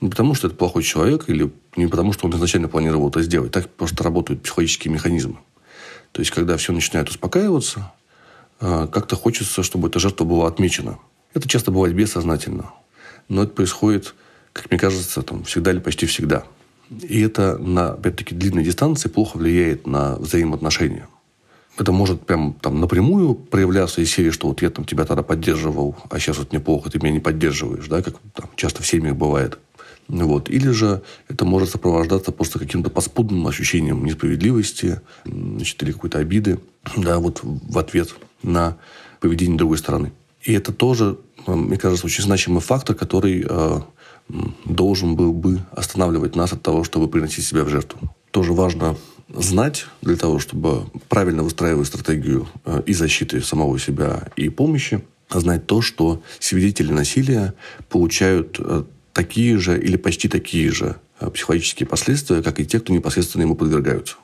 Не 0.00 0.08
потому, 0.08 0.34
что 0.34 0.46
это 0.46 0.56
плохой 0.56 0.82
человек, 0.82 1.28
или 1.28 1.50
не 1.76 1.86
потому, 1.86 2.12
что 2.12 2.26
он 2.26 2.34
изначально 2.34 2.68
планировал 2.68 3.08
это 3.08 3.22
сделать. 3.22 3.52
Так 3.52 3.68
просто 3.70 4.04
работают 4.04 4.42
психологические 4.42 4.92
механизмы. 4.92 5.36
То 6.12 6.20
есть, 6.20 6.30
когда 6.30 6.56
все 6.56 6.72
начинает 6.72 7.08
успокаиваться, 7.08 7.92
а, 8.60 8.86
как-то 8.86 9.16
хочется, 9.16 9.62
чтобы 9.62 9.88
эта 9.88 9.98
жертва 9.98 10.24
была 10.24 10.48
отмечена. 10.48 10.98
Это 11.34 11.48
часто 11.48 11.70
бывает 11.70 11.94
бессознательно. 11.94 12.72
Но 13.28 13.44
это 13.44 13.52
происходит, 13.52 14.14
как 14.52 14.70
мне 14.70 14.78
кажется, 14.78 15.22
там, 15.22 15.44
всегда 15.44 15.70
или 15.70 15.78
почти 15.78 16.06
всегда. 16.06 16.44
И 16.90 17.20
это 17.20 17.56
на, 17.58 17.92
опять-таки, 17.92 18.34
длинной 18.34 18.64
дистанции 18.64 19.08
плохо 19.08 19.36
влияет 19.36 19.86
на 19.86 20.16
взаимоотношения. 20.16 21.06
Это 21.78 21.92
может 21.92 22.26
прям 22.26 22.52
там 22.54 22.80
напрямую 22.80 23.34
проявляться 23.34 24.02
из 24.02 24.10
серии, 24.10 24.30
что 24.30 24.48
вот 24.48 24.60
я 24.60 24.70
там 24.70 24.84
тебя 24.84 25.04
тогда 25.04 25.22
поддерживал, 25.22 25.96
а 26.10 26.18
сейчас 26.18 26.38
вот 26.38 26.52
мне 26.52 26.60
плохо, 26.60 26.90
ты 26.90 26.98
меня 26.98 27.12
не 27.12 27.20
поддерживаешь, 27.20 27.86
да, 27.86 28.02
как 28.02 28.16
там, 28.34 28.50
часто 28.56 28.82
в 28.82 28.86
семьях 28.86 29.16
бывает. 29.16 29.58
Вот. 30.08 30.50
Или 30.50 30.70
же 30.70 31.02
это 31.28 31.44
может 31.44 31.70
сопровождаться 31.70 32.32
просто 32.32 32.58
каким-то 32.58 32.90
поспудным 32.90 33.46
ощущением 33.46 34.04
несправедливости 34.04 35.00
значит, 35.24 35.80
или 35.82 35.92
какой-то 35.92 36.18
обиды 36.18 36.58
да, 36.96 37.20
вот 37.20 37.40
в 37.42 37.78
ответ 37.78 38.14
на 38.42 38.76
поведение 39.20 39.56
другой 39.56 39.78
стороны. 39.78 40.12
И 40.42 40.52
это 40.52 40.72
тоже, 40.72 41.18
мне 41.46 41.76
кажется, 41.76 42.06
очень 42.06 42.24
значимый 42.24 42.60
фактор, 42.60 42.96
который 42.96 43.46
э, 43.48 43.80
должен 44.64 45.16
был 45.16 45.32
бы 45.32 45.60
останавливать 45.72 46.36
нас 46.36 46.52
от 46.52 46.62
того, 46.62 46.84
чтобы 46.84 47.08
приносить 47.08 47.44
себя 47.44 47.64
в 47.64 47.68
жертву. 47.68 48.10
Тоже 48.30 48.52
важно 48.52 48.96
знать 49.28 49.86
для 50.02 50.16
того, 50.16 50.38
чтобы 50.38 50.84
правильно 51.08 51.42
выстраивать 51.42 51.86
стратегию 51.86 52.48
э, 52.64 52.82
и 52.86 52.92
защиты 52.92 53.40
самого 53.42 53.78
себя, 53.78 54.28
и 54.36 54.48
помощи, 54.48 55.02
знать 55.30 55.66
то, 55.66 55.80
что 55.82 56.22
свидетели 56.38 56.92
насилия 56.92 57.54
получают 57.88 58.56
э, 58.58 58.84
такие 59.12 59.58
же 59.58 59.78
или 59.80 59.96
почти 59.96 60.28
такие 60.28 60.70
же 60.72 60.96
э, 61.20 61.30
психологические 61.30 61.86
последствия, 61.86 62.42
как 62.42 62.58
и 62.60 62.66
те, 62.66 62.80
кто 62.80 62.92
непосредственно 62.92 63.42
ему 63.42 63.54
подвергаются. 63.54 64.16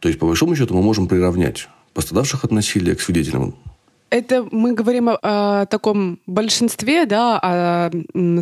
То 0.00 0.08
есть, 0.08 0.18
по 0.18 0.26
большому 0.26 0.56
счету, 0.56 0.74
мы 0.74 0.82
можем 0.82 1.08
приравнять 1.08 1.68
пострадавших 1.94 2.44
от 2.44 2.52
насилия 2.52 2.94
к 2.94 3.00
свидетелям 3.00 3.54
это 4.10 4.46
мы 4.50 4.74
говорим 4.74 5.08
о, 5.08 5.18
о 5.22 5.66
таком 5.66 6.20
большинстве, 6.26 7.06
да, 7.06 7.38
о 7.42 7.90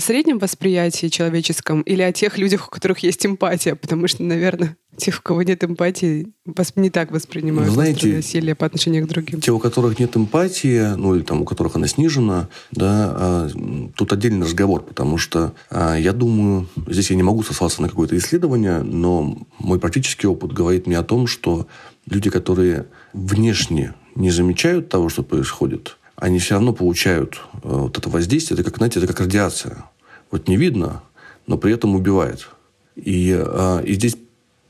среднем 0.00 0.38
восприятии 0.38 1.09
человеческом 1.09 1.83
или 1.83 2.02
о 2.02 2.12
тех 2.12 2.38
людях, 2.38 2.68
у 2.68 2.70
которых 2.70 3.00
есть 3.00 3.24
эмпатия, 3.26 3.74
потому 3.74 4.09
что, 4.09 4.22
наверное, 4.22 4.76
тех, 4.96 5.18
у 5.18 5.22
кого 5.22 5.42
нет 5.42 5.62
эмпатии, 5.62 6.33
не 6.76 6.90
так 6.90 7.11
воспринимают 7.11 7.72
Знаете, 7.72 8.16
насилие 8.16 8.55
по 8.55 8.66
отношению 8.66 9.05
к 9.05 9.09
другим. 9.09 9.40
Те, 9.40 9.52
у 9.52 9.59
которых 9.59 9.98
нет 9.98 10.16
эмпатии, 10.16 10.94
ну 10.96 11.14
или 11.14 11.22
там 11.22 11.42
у 11.42 11.44
которых 11.44 11.76
она 11.76 11.87
снижена, 11.87 12.48
да, 12.70 13.12
а, 13.14 13.48
тут 13.94 14.12
отдельный 14.12 14.46
разговор, 14.46 14.83
потому 14.83 15.18
что 15.18 15.52
а, 15.70 15.96
я 15.96 16.12
думаю, 16.12 16.68
здесь 16.87 17.11
я 17.11 17.16
не 17.16 17.22
могу 17.22 17.42
сослаться 17.42 17.83
на 17.83 17.88
какое-то 17.88 18.16
исследование, 18.16 18.83
но 18.83 19.38
мой 19.59 19.79
практический 19.79 20.26
опыт 20.26 20.52
говорит 20.52 20.87
мне 20.87 20.98
о 20.98 21.05
том, 21.05 21.26
что 21.26 21.66
люди, 22.07 22.31
которые 22.31 22.87
внешне 23.12 23.94
не 24.16 24.31
замечают 24.31 24.88
того, 24.88 25.09
что 25.09 25.22
происходит, 25.22 25.96
они 26.16 26.38
все 26.38 26.55
равно 26.55 26.72
получают 26.72 27.40
э, 27.52 27.59
вот 27.62 27.96
это 27.96 28.09
воздействие. 28.09 28.59
Это 28.59 28.64
как, 28.68 28.79
знаете, 28.79 28.98
это 28.98 29.07
как 29.07 29.20
радиация. 29.20 29.85
Вот 30.31 30.48
не 30.48 30.57
видно, 30.57 31.02
но 31.46 31.59
при 31.59 31.72
этом 31.72 31.94
убивает. 31.94 32.48
И, 32.96 33.37
э, 33.38 33.85
и 33.85 33.94
здесь 33.94 34.16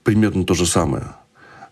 примерно 0.02 0.44
то 0.44 0.54
же 0.54 0.66
самое. 0.66 1.12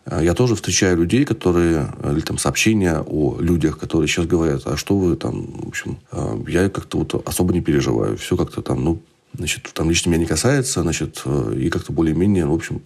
Э, 0.06 0.20
я 0.22 0.34
тоже 0.34 0.54
встречаю 0.54 0.96
людей, 0.98 1.24
которые, 1.24 1.92
или 2.04 2.20
там 2.20 2.38
сообщения 2.38 3.02
о 3.04 3.36
людях, 3.40 3.78
которые 3.78 4.06
сейчас 4.08 4.26
говорят, 4.26 4.62
а 4.66 4.76
что 4.76 4.96
вы 4.96 5.16
там, 5.16 5.46
в 5.64 5.68
общем, 5.68 5.98
я 6.46 6.70
как-то 6.70 6.98
вот 6.98 7.26
особо 7.26 7.52
не 7.52 7.60
переживаю. 7.60 8.16
Все 8.16 8.36
как-то 8.36 8.62
там, 8.62 8.84
ну, 8.84 9.02
значит, 9.36 9.68
там 9.74 9.90
лично 9.90 10.10
меня 10.10 10.20
не 10.20 10.26
касается, 10.26 10.82
значит, 10.82 11.24
и 11.56 11.68
как-то 11.68 11.92
более-менее, 11.92 12.46
в 12.46 12.52
общем, 12.52 12.82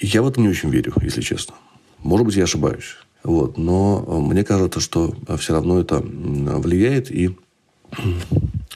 я 0.00 0.22
в 0.22 0.28
это 0.28 0.40
не 0.40 0.48
очень 0.48 0.70
верю, 0.70 0.92
если 1.00 1.20
честно. 1.20 1.54
Может 2.00 2.26
быть, 2.26 2.34
я 2.34 2.44
ошибаюсь. 2.44 2.96
Вот. 3.22 3.56
Но 3.56 4.04
э, 4.06 4.32
мне 4.32 4.44
кажется, 4.44 4.80
что 4.80 5.14
э, 5.28 5.36
все 5.36 5.54
равно 5.54 5.80
это 5.80 6.00
влияет 6.00 7.10
и, 7.10 7.36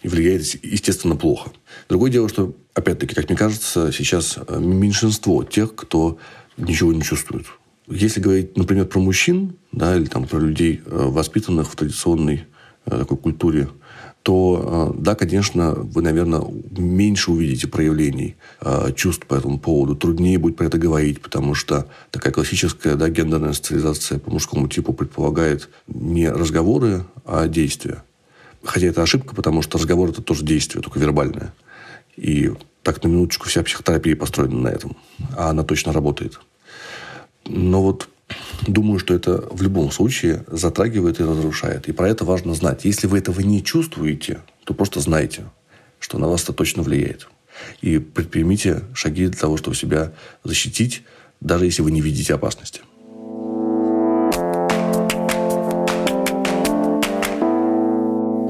и 0.02 0.08
влияет, 0.08 0.42
естественно, 0.64 1.16
плохо. 1.16 1.50
Другое 1.88 2.10
дело, 2.10 2.28
что, 2.28 2.54
опять-таки, 2.74 3.14
как 3.14 3.28
мне 3.28 3.36
кажется, 3.36 3.92
сейчас 3.92 4.38
э, 4.46 4.58
меньшинство 4.58 5.44
тех, 5.44 5.74
кто 5.74 6.18
ничего 6.56 6.92
не 6.92 7.02
чувствует. 7.02 7.46
Если 7.88 8.20
говорить, 8.20 8.56
например, 8.56 8.86
про 8.86 8.98
мужчин, 8.98 9.56
да, 9.72 9.96
или 9.96 10.06
там 10.06 10.26
про 10.26 10.38
людей, 10.38 10.80
воспитанных 10.86 11.70
в 11.70 11.76
традиционной 11.76 12.46
такой 12.84 13.16
культуре 13.16 13.68
то, 14.26 14.92
э, 14.96 15.00
да, 15.00 15.14
конечно, 15.14 15.70
вы, 15.70 16.02
наверное, 16.02 16.42
меньше 16.76 17.30
увидите 17.30 17.68
проявлений 17.68 18.34
э, 18.60 18.90
чувств 18.96 19.24
по 19.24 19.36
этому 19.36 19.60
поводу. 19.60 19.94
Труднее 19.94 20.36
будет 20.36 20.56
про 20.56 20.64
это 20.64 20.78
говорить, 20.78 21.22
потому 21.22 21.54
что 21.54 21.86
такая 22.10 22.32
классическая 22.32 22.96
да, 22.96 23.08
гендерная 23.08 23.52
социализация 23.52 24.18
по 24.18 24.32
мужскому 24.32 24.66
типу 24.66 24.92
предполагает 24.92 25.68
не 25.86 26.28
разговоры, 26.28 27.04
а 27.24 27.46
действия. 27.46 28.02
Хотя 28.64 28.88
это 28.88 29.00
ошибка, 29.00 29.32
потому 29.32 29.62
что 29.62 29.78
разговор– 29.78 30.08
это 30.10 30.22
тоже 30.22 30.44
действие, 30.44 30.82
только 30.82 30.98
вербальное. 30.98 31.54
И 32.16 32.52
так 32.82 33.04
на 33.04 33.06
минуточку 33.06 33.48
вся 33.48 33.62
психотерапия 33.62 34.16
построена 34.16 34.58
на 34.58 34.68
этом. 34.70 34.96
А 35.36 35.50
она 35.50 35.62
точно 35.62 35.92
работает. 35.92 36.40
Но 37.44 37.80
вот 37.80 38.08
Думаю, 38.66 38.98
что 38.98 39.14
это 39.14 39.46
в 39.50 39.62
любом 39.62 39.90
случае 39.90 40.44
затрагивает 40.48 41.20
и 41.20 41.24
разрушает. 41.24 41.88
И 41.88 41.92
про 41.92 42.08
это 42.08 42.24
важно 42.24 42.54
знать. 42.54 42.84
Если 42.84 43.06
вы 43.06 43.18
этого 43.18 43.40
не 43.40 43.62
чувствуете, 43.62 44.40
то 44.64 44.74
просто 44.74 45.00
знайте, 45.00 45.44
что 46.00 46.18
на 46.18 46.28
вас 46.28 46.42
это 46.42 46.52
точно 46.52 46.82
влияет. 46.82 47.28
И 47.80 47.98
предпримите 47.98 48.82
шаги 48.94 49.26
для 49.26 49.38
того, 49.38 49.56
чтобы 49.56 49.76
себя 49.76 50.12
защитить, 50.44 51.02
даже 51.40 51.64
если 51.64 51.82
вы 51.82 51.90
не 51.90 52.00
видите 52.00 52.34
опасности. 52.34 52.80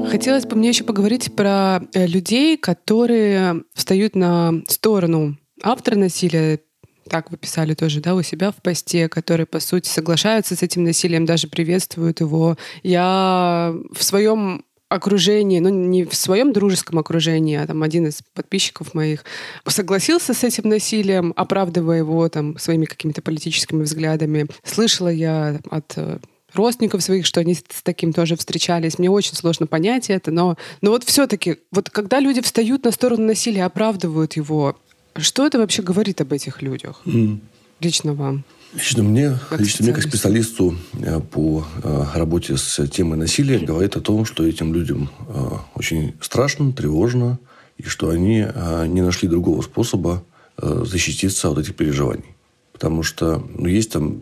Хотелось 0.09 0.45
бы 0.45 0.55
мне 0.55 0.69
еще 0.69 0.83
поговорить 0.83 1.35
про 1.35 1.81
э, 1.93 2.07
людей, 2.07 2.57
которые 2.57 3.63
встают 3.73 4.15
на 4.15 4.53
сторону 4.67 5.37
автора 5.61 5.97
насилия, 5.97 6.59
так 7.07 7.31
вы 7.31 7.37
писали 7.37 7.73
тоже, 7.73 8.01
да, 8.01 8.15
у 8.15 8.21
себя 8.21 8.51
в 8.51 8.55
посте, 8.55 9.09
которые, 9.09 9.45
по 9.45 9.59
сути, 9.59 9.87
соглашаются 9.87 10.55
с 10.55 10.63
этим 10.63 10.83
насилием, 10.83 11.25
даже 11.25 11.47
приветствуют 11.47 12.19
его. 12.19 12.57
Я 12.83 13.73
в 13.91 14.03
своем 14.03 14.63
окружении, 14.89 15.59
ну 15.59 15.69
не 15.69 16.05
в 16.05 16.15
своем 16.15 16.53
дружеском 16.53 16.97
окружении, 16.99 17.57
а 17.57 17.67
там 17.67 17.83
один 17.83 18.07
из 18.07 18.21
подписчиков 18.33 18.93
моих 18.93 19.25
согласился 19.65 20.33
с 20.33 20.43
этим 20.43 20.69
насилием, 20.69 21.33
оправдывая 21.35 21.97
его 21.97 22.27
там 22.29 22.57
своими 22.57 22.85
какими-то 22.85 23.21
политическими 23.21 23.83
взглядами. 23.83 24.47
Слышала 24.63 25.09
я 25.09 25.59
от 25.69 25.93
э, 25.97 26.19
родственников 26.53 27.03
своих, 27.03 27.25
что 27.25 27.41
они 27.41 27.55
с 27.55 27.81
таким 27.83 28.13
тоже 28.13 28.35
встречались. 28.37 28.97
Мне 28.97 29.09
очень 29.09 29.35
сложно 29.35 29.67
понять 29.67 30.09
это, 30.09 30.31
но, 30.31 30.57
но 30.81 30.91
вот 30.91 31.03
все-таки, 31.03 31.57
вот 31.71 31.89
когда 31.89 32.19
люди 32.19 32.41
встают 32.41 32.85
на 32.85 32.91
сторону 32.91 33.25
насилия, 33.27 33.65
оправдывают 33.65 34.33
его, 34.33 34.77
что 35.19 35.45
это 35.45 35.57
вообще 35.57 35.81
говорит 35.81 36.21
об 36.21 36.33
этих 36.33 36.61
людях? 36.61 37.01
Mm. 37.05 37.39
Лично 37.79 38.13
вам? 38.13 38.43
Лично 38.73 39.03
мне, 39.03 39.39
как 39.49 39.59
лично 39.59 39.85
мне, 39.85 39.93
как 39.93 40.03
специалисту 40.03 40.75
э, 40.93 41.19
по 41.19 41.65
э, 41.83 42.05
работе 42.15 42.57
с 42.57 42.85
темой 42.87 43.17
насилия, 43.17 43.59
говорит 43.59 43.95
о 43.95 44.01
том, 44.01 44.25
что 44.25 44.45
этим 44.45 44.73
людям 44.73 45.09
э, 45.29 45.49
очень 45.75 46.13
страшно, 46.21 46.73
тревожно, 46.73 47.39
и 47.77 47.83
что 47.83 48.09
они 48.09 48.47
не 48.87 49.01
нашли 49.01 49.29
другого 49.29 49.61
способа 49.61 50.23
защититься 50.57 51.51
от 51.51 51.59
этих 51.59 51.75
переживаний. 51.75 52.35
Потому 52.73 53.03
что 53.03 53.43
ну, 53.55 53.67
есть 53.67 53.91
там 53.91 54.17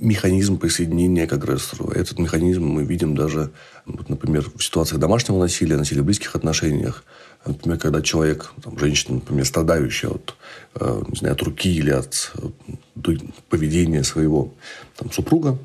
механизм 0.00 0.58
присоединения 0.58 1.28
к 1.28 1.32
агрессору. 1.32 1.88
Этот 1.90 2.18
механизм 2.18 2.64
мы 2.64 2.82
видим 2.82 3.14
даже, 3.14 3.52
вот, 3.86 4.08
например, 4.08 4.50
в 4.52 4.60
ситуациях 4.60 5.00
домашнего 5.00 5.38
насилия, 5.38 5.76
насилия 5.76 6.02
в 6.02 6.04
близких 6.04 6.34
отношениях. 6.34 7.04
Например, 7.44 7.78
когда 7.78 8.02
человек, 8.02 8.52
там, 8.62 8.78
женщина, 8.78 9.14
например, 9.14 9.46
страдающая 9.46 10.10
от, 10.10 10.36
э, 10.74 11.02
не 11.08 11.16
знаю, 11.16 11.34
от 11.34 11.42
руки 11.42 11.74
или 11.74 11.90
от 11.90 12.32
э, 12.34 13.16
поведения 13.48 14.04
своего 14.04 14.52
там, 14.96 15.10
супруга, 15.10 15.58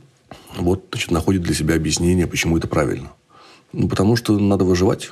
вот, 0.58 0.86
значит, 0.92 1.12
находит 1.12 1.42
для 1.42 1.54
себя 1.54 1.76
объяснение, 1.76 2.28
почему 2.28 2.58
это 2.58 2.68
правильно. 2.68 3.12
Ну, 3.74 3.90
потому 3.90 4.16
что 4.16 4.40
надо 4.40 4.64
выживать. 4.64 5.12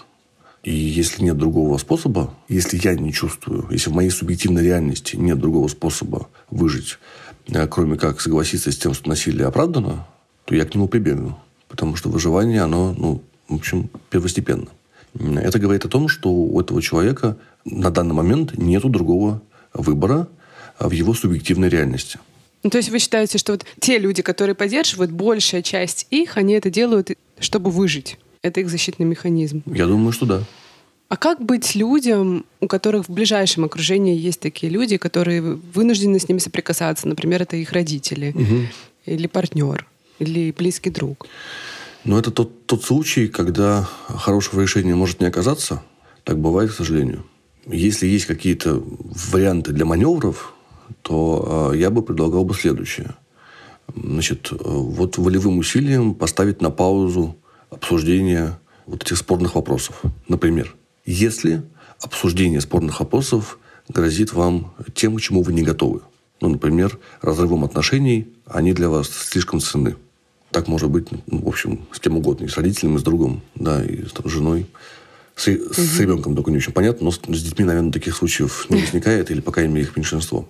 И 0.63 0.73
если 0.73 1.23
нет 1.23 1.37
другого 1.37 1.77
способа, 1.77 2.33
если 2.47 2.79
я 2.81 2.95
не 2.95 3.11
чувствую, 3.11 3.67
если 3.69 3.89
в 3.89 3.93
моей 3.93 4.09
субъективной 4.09 4.63
реальности 4.63 5.17
нет 5.17 5.37
другого 5.37 5.67
способа 5.67 6.29
выжить, 6.49 6.97
э, 7.49 7.67
кроме 7.67 7.97
как 7.97 8.21
согласиться 8.21 8.71
с 8.71 8.77
тем, 8.77 8.93
что 8.93 9.09
насилие 9.09 9.47
оправдано, 9.47 10.07
то 10.45 10.55
я 10.55 10.63
к 10.63 10.73
нему 10.73 10.87
прибегну. 10.87 11.37
Потому 11.67 11.97
что 11.97 12.07
выживание, 12.07 12.61
оно, 12.61 12.93
ну, 12.97 13.21
в 13.49 13.55
общем, 13.55 13.89
первостепенно. 14.09 14.67
Это 15.19 15.59
говорит 15.59 15.85
о 15.85 15.89
том, 15.89 16.07
что 16.07 16.29
у 16.29 16.59
этого 16.59 16.81
человека 16.81 17.37
на 17.65 17.91
данный 17.91 18.13
момент 18.13 18.57
нет 18.57 18.83
другого 18.83 19.41
выбора 19.73 20.27
в 20.79 20.91
его 20.91 21.13
субъективной 21.13 21.69
реальности. 21.69 22.19
Ну, 22.63 22.69
то 22.69 22.77
есть 22.77 22.89
вы 22.89 22.99
считаете, 22.99 23.37
что 23.37 23.51
вот 23.51 23.65
те 23.79 23.97
люди, 23.97 24.21
которые 24.21 24.55
поддерживают, 24.55 25.11
большая 25.11 25.61
часть 25.61 26.07
их, 26.09 26.37
они 26.37 26.53
это 26.53 26.69
делают, 26.69 27.11
чтобы 27.39 27.69
выжить? 27.71 28.17
Это 28.41 28.61
их 28.61 28.69
защитный 28.69 29.05
механизм? 29.05 29.63
Я 29.65 29.85
думаю, 29.85 30.13
что 30.13 30.25
да. 30.25 30.43
А 31.09 31.17
как 31.17 31.41
быть 31.41 31.75
людям, 31.75 32.45
у 32.59 32.67
которых 32.67 33.07
в 33.07 33.11
ближайшем 33.11 33.65
окружении 33.65 34.17
есть 34.17 34.39
такие 34.39 34.71
люди, 34.71 34.97
которые 34.97 35.41
вынуждены 35.41 36.19
с 36.19 36.27
ними 36.27 36.39
соприкасаться? 36.39 37.07
Например, 37.07 37.43
это 37.43 37.55
их 37.55 37.71
родители, 37.71 38.31
угу. 38.31 38.67
или 39.05 39.27
партнер, 39.27 39.85
или 40.19 40.51
близкий 40.51 40.89
друг. 40.89 41.27
Но 42.05 42.19
это 42.19 42.31
тот, 42.31 42.65
тот 42.65 42.83
случай, 42.83 43.27
когда 43.27 43.87
хорошего 44.07 44.61
решения 44.61 44.95
может 44.95 45.21
не 45.21 45.27
оказаться. 45.27 45.83
Так 46.23 46.39
бывает, 46.39 46.71
к 46.71 46.75
сожалению. 46.75 47.25
Если 47.65 48.07
есть 48.07 48.25
какие-то 48.25 48.83
варианты 49.31 49.71
для 49.71 49.85
маневров, 49.85 50.53
то 51.01 51.71
я 51.73 51.89
бы 51.89 52.01
предлагал 52.01 52.43
бы 52.43 52.53
следующее. 52.53 53.15
Значит, 53.95 54.51
вот 54.51 55.17
волевым 55.17 55.57
усилием 55.57 56.13
поставить 56.13 56.61
на 56.61 56.71
паузу 56.71 57.37
обсуждение 57.69 58.59
вот 58.85 59.03
этих 59.03 59.17
спорных 59.17 59.55
вопросов. 59.55 60.01
Например, 60.27 60.75
если 61.05 61.63
обсуждение 62.01 62.59
спорных 62.59 62.99
вопросов 62.99 63.59
грозит 63.87 64.33
вам 64.33 64.73
тем, 64.93 65.15
к 65.15 65.21
чему 65.21 65.41
вы 65.41 65.53
не 65.53 65.63
готовы. 65.63 66.01
Ну, 66.41 66.49
например, 66.49 66.99
разрывом 67.21 67.63
отношений, 67.63 68.33
они 68.45 68.73
для 68.73 68.89
вас 68.89 69.09
слишком 69.09 69.61
ценны. 69.61 69.95
Так 70.53 70.67
может 70.67 70.91
быть, 70.91 71.07
ну, 71.09 71.39
в 71.41 71.47
общем, 71.47 71.87
с 71.91 71.99
кем 71.99 72.15
угодно, 72.15 72.45
и 72.45 72.47
с 72.47 72.55
родителями, 72.55 72.95
и 72.95 72.99
с 72.99 73.03
другом, 73.03 73.41
да, 73.55 73.83
и 73.83 74.05
с 74.05 74.11
там, 74.11 74.29
женой. 74.29 74.67
С, 75.35 75.47
угу. 75.47 75.73
с 75.73 75.99
ребенком 75.99 76.35
только 76.35 76.51
не 76.51 76.57
очень 76.57 76.71
понятно, 76.71 77.05
но 77.05 77.11
с, 77.11 77.15
с 77.15 77.43
детьми, 77.43 77.65
наверное, 77.65 77.91
таких 77.91 78.15
случаев 78.15 78.67
не 78.69 78.79
возникает, 78.79 79.31
или, 79.31 79.41
по 79.41 79.51
крайней 79.51 79.73
мере, 79.73 79.87
их 79.87 79.97
меньшинство. 79.97 80.47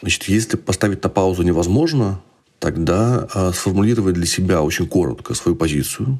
Значит, 0.00 0.24
если 0.24 0.56
поставить 0.56 1.02
на 1.02 1.10
паузу 1.10 1.42
невозможно, 1.42 2.22
тогда 2.58 3.28
э, 3.34 3.52
сформулировать 3.52 4.14
для 4.14 4.24
себя 4.24 4.62
очень 4.62 4.88
коротко 4.88 5.34
свою 5.34 5.56
позицию, 5.56 6.18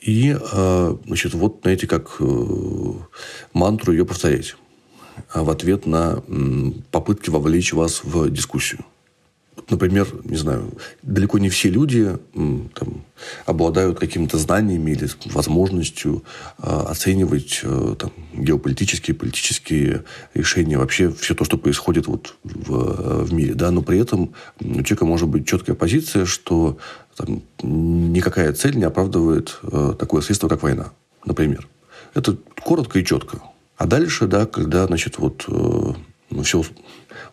и, 0.00 0.36
э, 0.36 0.96
значит, 1.06 1.34
вот, 1.34 1.60
знаете, 1.62 1.86
как 1.86 2.16
э, 2.18 2.92
мантру 3.52 3.92
ее 3.92 4.04
повторять 4.04 4.56
в 5.32 5.48
ответ 5.48 5.86
на 5.86 6.22
попытки 6.90 7.30
вовлечь 7.30 7.72
вас 7.72 8.02
в 8.02 8.30
дискуссию. 8.30 8.84
Например, 9.68 10.08
не 10.24 10.36
знаю, 10.36 10.72
далеко 11.02 11.38
не 11.38 11.48
все 11.48 11.68
люди 11.68 12.16
там, 12.32 13.04
обладают 13.44 13.98
какими-то 13.98 14.38
знаниями 14.38 14.92
или 14.92 15.08
возможностью 15.26 16.24
э, 16.58 16.62
оценивать 16.62 17.60
э, 17.62 17.96
там, 17.98 18.12
геополитические, 18.32 19.14
политические 19.14 20.04
решения, 20.34 20.78
вообще 20.78 21.10
все 21.12 21.34
то, 21.34 21.44
что 21.44 21.58
происходит 21.58 22.06
вот 22.06 22.34
в, 22.42 23.24
в 23.24 23.32
мире. 23.32 23.54
Да? 23.54 23.70
Но 23.70 23.82
при 23.82 23.98
этом 23.98 24.34
у 24.60 24.82
человека 24.82 25.04
может 25.04 25.28
быть 25.28 25.46
четкая 25.46 25.76
позиция, 25.76 26.24
что 26.24 26.78
там, 27.16 27.42
никакая 27.62 28.52
цель 28.54 28.76
не 28.76 28.84
оправдывает 28.84 29.58
э, 29.62 29.94
такое 29.98 30.22
средство, 30.22 30.48
как 30.48 30.62
война, 30.62 30.92
например. 31.26 31.68
Это 32.14 32.36
коротко 32.62 32.98
и 32.98 33.04
четко. 33.04 33.42
А 33.76 33.86
дальше, 33.86 34.26
да, 34.26 34.46
когда, 34.46 34.86
значит, 34.86 35.18
вот 35.18 35.44
э, 35.48 35.92
ну, 36.30 36.42
все 36.42 36.62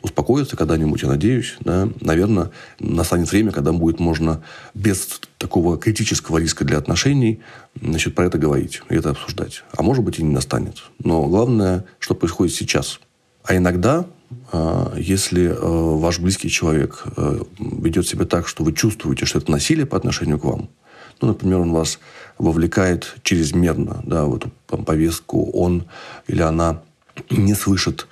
успокоится 0.01 0.55
когда-нибудь, 0.55 1.01
я 1.01 1.09
надеюсь, 1.09 1.57
да, 1.59 1.89
наверное, 2.01 2.51
настанет 2.79 3.31
время, 3.31 3.51
когда 3.51 3.71
будет 3.71 3.99
можно 3.99 4.41
без 4.73 5.19
такого 5.37 5.77
критического 5.77 6.37
риска 6.37 6.63
для 6.65 6.77
отношений, 6.77 7.41
значит, 7.81 8.15
про 8.15 8.25
это 8.25 8.37
говорить 8.37 8.81
и 8.89 8.95
это 8.95 9.11
обсуждать. 9.11 9.63
А 9.75 9.83
может 9.83 10.03
быть 10.03 10.19
и 10.19 10.23
не 10.23 10.33
настанет. 10.33 10.83
Но 11.03 11.25
главное, 11.25 11.85
что 11.99 12.15
происходит 12.15 12.53
сейчас. 12.53 12.99
А 13.43 13.55
иногда, 13.55 14.05
э, 14.51 14.93
если 14.97 15.49
э, 15.49 15.55
ваш 15.55 16.19
близкий 16.19 16.49
человек 16.49 17.03
э, 17.17 17.41
ведет 17.59 18.07
себя 18.07 18.25
так, 18.25 18.47
что 18.47 18.63
вы 18.63 18.73
чувствуете, 18.73 19.25
что 19.25 19.39
это 19.39 19.51
насилие 19.51 19.85
по 19.85 19.97
отношению 19.97 20.39
к 20.39 20.45
вам, 20.45 20.69
ну, 21.21 21.29
например, 21.29 21.59
он 21.59 21.73
вас 21.73 21.99
вовлекает 22.37 23.15
чрезмерно 23.23 24.01
да, 24.05 24.25
в 24.25 24.37
эту 24.37 24.51
повестку, 24.67 25.51
он 25.51 25.85
или 26.27 26.41
она 26.41 26.81
не 27.29 27.53
слышит 27.53 28.07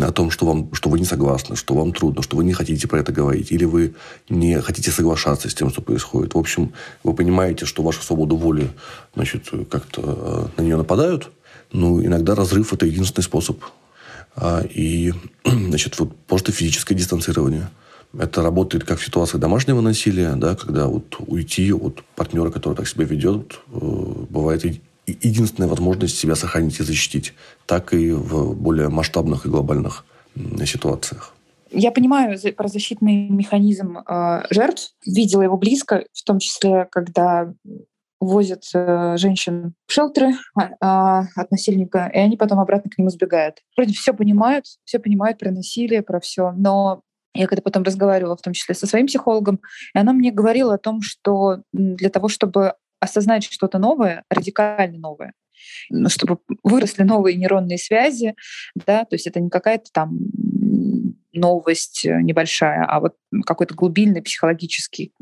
о 0.00 0.12
том, 0.12 0.30
что, 0.30 0.46
вам, 0.46 0.74
что 0.74 0.88
вы 0.88 0.98
не 0.98 1.04
согласны, 1.04 1.56
что 1.56 1.74
вам 1.74 1.92
трудно, 1.92 2.22
что 2.22 2.36
вы 2.36 2.44
не 2.44 2.52
хотите 2.52 2.88
про 2.88 3.00
это 3.00 3.12
говорить, 3.12 3.52
или 3.52 3.64
вы 3.64 3.94
не 4.28 4.60
хотите 4.60 4.90
соглашаться 4.90 5.48
с 5.48 5.54
тем, 5.54 5.70
что 5.70 5.82
происходит. 5.82 6.34
В 6.34 6.38
общем, 6.38 6.72
вы 7.04 7.14
понимаете, 7.14 7.66
что 7.66 7.82
вашу 7.82 8.02
свободу 8.02 8.36
воли 8.36 8.70
значит, 9.14 9.50
как-то 9.70 10.50
на 10.56 10.62
нее 10.62 10.76
нападают. 10.76 11.30
Ну, 11.72 12.04
иногда 12.04 12.34
разрыв– 12.34 12.72
это 12.72 12.86
единственный 12.86 13.24
способ. 13.24 13.62
А, 14.34 14.62
и, 14.62 15.12
значит, 15.44 15.98
вот 15.98 16.16
просто 16.26 16.52
физическое 16.52 16.94
дистанцирование– 16.94 17.70
это 18.18 18.42
работает 18.42 18.84
как 18.84 18.98
в 18.98 19.04
ситуации 19.04 19.38
домашнего 19.38 19.80
насилия, 19.80 20.34
да, 20.36 20.54
когда 20.54 20.86
вот 20.86 21.16
уйти 21.18 21.72
от 21.72 22.02
партнера, 22.14 22.50
который 22.50 22.74
так 22.74 22.88
себя 22.88 23.04
ведет, 23.04 23.60
э, 23.72 24.24
бывает 24.30 24.64
единственная 25.06 25.68
возможность 25.68 26.18
себя 26.18 26.34
сохранить 26.34 26.80
и 26.80 26.82
защитить, 26.82 27.34
так 27.66 27.94
и 27.94 28.10
в 28.10 28.54
более 28.54 28.88
масштабных 28.88 29.46
и 29.46 29.48
глобальных 29.48 30.04
ситуациях. 30.64 31.34
Я 31.70 31.90
понимаю 31.90 32.38
про 32.56 32.68
защитный 32.68 33.28
механизм 33.28 33.98
э, 33.98 34.42
жертв, 34.50 34.94
видела 35.04 35.42
его 35.42 35.56
близко, 35.56 36.04
в 36.12 36.22
том 36.22 36.38
числе, 36.38 36.86
когда 36.90 37.52
возят 38.20 38.62
э, 38.72 39.16
женщин 39.16 39.74
в 39.86 39.92
шелтеры 39.92 40.32
э, 40.58 40.62
от 40.80 41.50
насильника, 41.50 42.10
и 42.14 42.18
они 42.18 42.36
потом 42.36 42.60
обратно 42.60 42.90
к 42.90 42.98
нему 42.98 43.10
сбегают. 43.10 43.58
Вроде 43.76 43.94
все 43.94 44.12
понимают, 44.12 44.66
все 44.84 44.98
понимают 44.98 45.38
про 45.38 45.50
насилие, 45.50 46.02
про 46.02 46.20
все, 46.20 46.52
но 46.52 47.02
я 47.34 47.46
когда 47.46 47.62
потом 47.62 47.82
разговаривала, 47.82 48.36
в 48.36 48.42
том 48.42 48.52
числе 48.52 48.74
со 48.74 48.86
своим 48.86 49.06
психологом, 49.06 49.60
и 49.94 49.98
она 49.98 50.12
мне 50.12 50.30
говорила 50.30 50.74
о 50.74 50.78
том, 50.78 51.02
что 51.02 51.62
для 51.72 52.08
того, 52.08 52.28
чтобы 52.28 52.74
осознать 53.06 53.44
что-то 53.44 53.78
новое, 53.78 54.22
радикально 54.30 54.98
новое, 54.98 55.32
ну, 55.90 56.08
чтобы 56.08 56.38
выросли 56.62 57.02
новые 57.02 57.36
нейронные 57.36 57.78
связи, 57.78 58.34
да, 58.74 59.04
то 59.04 59.14
есть 59.14 59.26
это 59.26 59.40
не 59.40 59.50
какая-то 59.50 59.90
там 59.92 60.18
новость 61.32 62.04
небольшая, 62.04 62.84
а 62.84 63.00
вот 63.00 63.14
какой-то 63.44 63.74
глубинный 63.74 64.22
психологический 64.22 65.12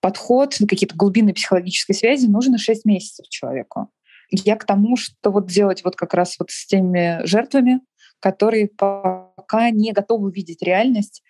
подход, 0.00 0.56
какие-то 0.68 0.96
глубинные 0.96 1.34
психологические 1.34 1.96
связи 1.96 2.26
нужно 2.26 2.58
6 2.58 2.84
месяцев 2.84 3.26
человеку. 3.28 3.90
Я 4.30 4.56
к 4.56 4.64
тому, 4.64 4.96
что 4.96 5.30
вот 5.30 5.46
делать 5.46 5.82
вот 5.84 5.96
как 5.96 6.14
раз 6.14 6.36
вот 6.38 6.50
с 6.50 6.66
теми 6.66 7.20
жертвами, 7.26 7.80
которые 8.20 8.68
пока 8.68 9.70
не 9.70 9.92
готовы 9.92 10.30
видеть 10.30 10.62
реальность, 10.62 11.22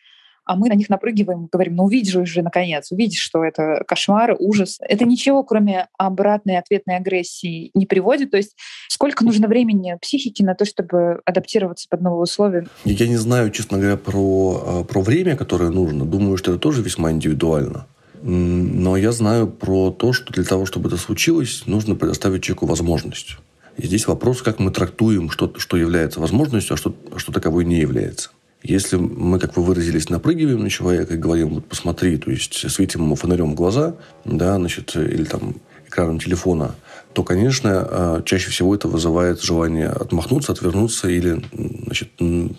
а 0.44 0.56
мы 0.56 0.68
на 0.68 0.74
них 0.74 0.88
напрыгиваем, 0.88 1.48
говорим, 1.50 1.76
ну 1.76 1.84
увидишь 1.84 2.16
уже 2.16 2.42
наконец, 2.42 2.90
увидишь, 2.90 3.20
что 3.20 3.44
это 3.44 3.84
кошмар, 3.86 4.36
ужас. 4.38 4.78
Это 4.80 5.04
ничего, 5.04 5.42
кроме 5.44 5.88
обратной 5.98 6.58
ответной 6.58 6.96
агрессии, 6.96 7.70
не 7.74 7.86
приводит. 7.86 8.30
То 8.30 8.36
есть 8.36 8.56
сколько 8.88 9.24
нужно 9.24 9.48
времени 9.48 9.96
психике 10.00 10.44
на 10.44 10.54
то, 10.54 10.64
чтобы 10.64 11.20
адаптироваться 11.24 11.86
под 11.88 12.00
новые 12.00 12.22
условия? 12.22 12.66
Я 12.84 13.08
не 13.08 13.16
знаю, 13.16 13.50
честно 13.50 13.78
говоря, 13.78 13.96
про, 13.96 14.62
а, 14.66 14.84
про 14.84 15.00
время, 15.00 15.36
которое 15.36 15.70
нужно. 15.70 16.04
Думаю, 16.04 16.36
что 16.36 16.52
это 16.52 16.60
тоже 16.60 16.82
весьма 16.82 17.12
индивидуально. 17.12 17.86
Но 18.22 18.96
я 18.96 19.12
знаю 19.12 19.48
про 19.48 19.90
то, 19.90 20.12
что 20.12 20.32
для 20.32 20.44
того, 20.44 20.66
чтобы 20.66 20.88
это 20.88 20.98
случилось, 20.98 21.62
нужно 21.66 21.94
предоставить 21.94 22.42
человеку 22.42 22.66
возможность. 22.66 23.38
И 23.78 23.86
здесь 23.86 24.06
вопрос, 24.06 24.42
как 24.42 24.58
мы 24.58 24.70
трактуем, 24.70 25.30
что, 25.30 25.52
что 25.56 25.76
является 25.76 26.20
возможностью, 26.20 26.74
а 26.74 26.76
что, 26.76 26.94
что 27.16 27.32
таковой 27.32 27.64
не 27.64 27.76
является. 27.76 28.30
Если 28.62 28.96
мы, 28.96 29.38
как 29.38 29.56
вы 29.56 29.62
выразились, 29.62 30.10
напрыгиваем 30.10 30.62
на 30.62 30.70
человека 30.70 31.14
и 31.14 31.16
говорим, 31.16 31.54
вот 31.54 31.66
посмотри, 31.66 32.18
то 32.18 32.30
есть 32.30 32.70
светим 32.70 33.02
ему 33.02 33.14
фонарем 33.14 33.54
глаза, 33.54 33.96
да, 34.24 34.56
значит, 34.56 34.94
или 34.96 35.24
там 35.24 35.56
экраном 35.86 36.20
телефона, 36.20 36.74
то, 37.12 37.24
конечно, 37.24 37.70
а, 37.72 38.22
чаще 38.22 38.50
всего 38.50 38.74
это 38.74 38.86
вызывает 38.86 39.42
желание 39.42 39.88
отмахнуться, 39.88 40.52
отвернуться 40.52 41.08
или 41.08 41.42
значит, 41.84 42.10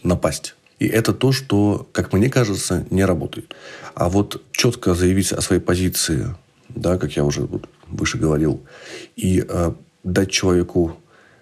напасть. 0.03 0.55
И 0.79 0.87
это 0.87 1.13
то, 1.13 1.31
что, 1.31 1.87
как 1.91 2.11
мне 2.11 2.29
кажется, 2.29 2.85
не 2.89 3.05
работает. 3.05 3.55
А 3.93 4.09
вот 4.09 4.41
четко 4.51 4.95
заявить 4.95 5.31
о 5.31 5.41
своей 5.41 5.61
позиции, 5.61 6.35
да, 6.69 6.97
как 6.97 7.15
я 7.15 7.23
уже 7.23 7.47
выше 7.87 8.17
говорил, 8.17 8.61
и 9.15 9.45
э, 9.47 9.73
дать 10.03 10.31
человеку 10.31 10.97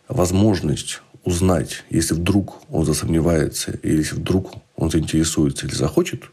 возможность 0.09 1.01
узнать, 1.29 1.83
если 1.89 2.15
вдруг 2.15 2.61
он 2.69 2.85
засомневается, 2.85 3.71
или 3.83 3.97
если 3.97 4.15
вдруг 4.15 4.51
он 4.75 4.89
заинтересуется 4.89 5.67
или 5.67 5.73
захочет, 5.73 6.23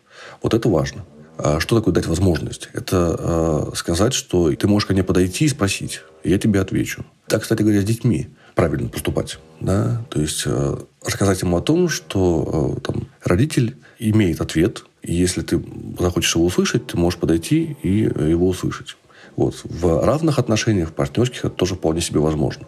вот 0.43 0.55
это 0.55 0.69
важно. 0.69 1.05
А 1.39 1.61
что 1.61 1.77
такое 1.77 1.93
дать 1.93 2.07
возможность? 2.07 2.71
Это 2.73 3.17
э, 3.19 3.77
сказать, 3.77 4.15
что 4.15 4.51
ты 4.53 4.67
можешь 4.67 4.87
ко 4.87 4.95
мне 4.95 5.05
подойти 5.05 5.45
и 5.45 5.49
спросить, 5.49 6.01
и 6.25 6.31
я 6.31 6.39
тебе 6.39 6.61
отвечу. 6.61 7.05
Так, 7.29 7.43
кстати 7.43 7.63
говоря, 7.63 7.83
с 7.83 7.85
детьми 7.85 8.29
правильно 8.55 8.89
поступать. 8.89 9.39
Да? 9.61 10.03
То 10.09 10.21
есть 10.21 10.45
э, 10.47 10.77
рассказать 11.05 11.43
ему 11.43 11.59
о 11.59 11.61
том, 11.61 11.91
что 11.91 12.77
э, 12.77 12.81
там, 12.81 13.09
родитель 13.23 13.77
имеет 13.99 14.41
ответ, 14.41 14.85
и 15.03 15.15
если 15.15 15.43
ты 15.43 15.63
захочешь 15.99 16.35
его 16.35 16.47
услышать, 16.47 16.87
ты 16.87 16.97
можешь 16.97 17.21
подойти 17.21 17.77
и 17.83 17.99
его 17.99 18.49
услышать. 18.49 18.97
Вот. 19.37 19.61
В 19.65 20.05
равных 20.05 20.39
отношениях, 20.39 20.89
в 20.89 20.93
партнерских, 20.93 21.45
это 21.45 21.51
тоже 21.51 21.75
вполне 21.75 22.01
себе 22.01 22.21
возможно 22.21 22.67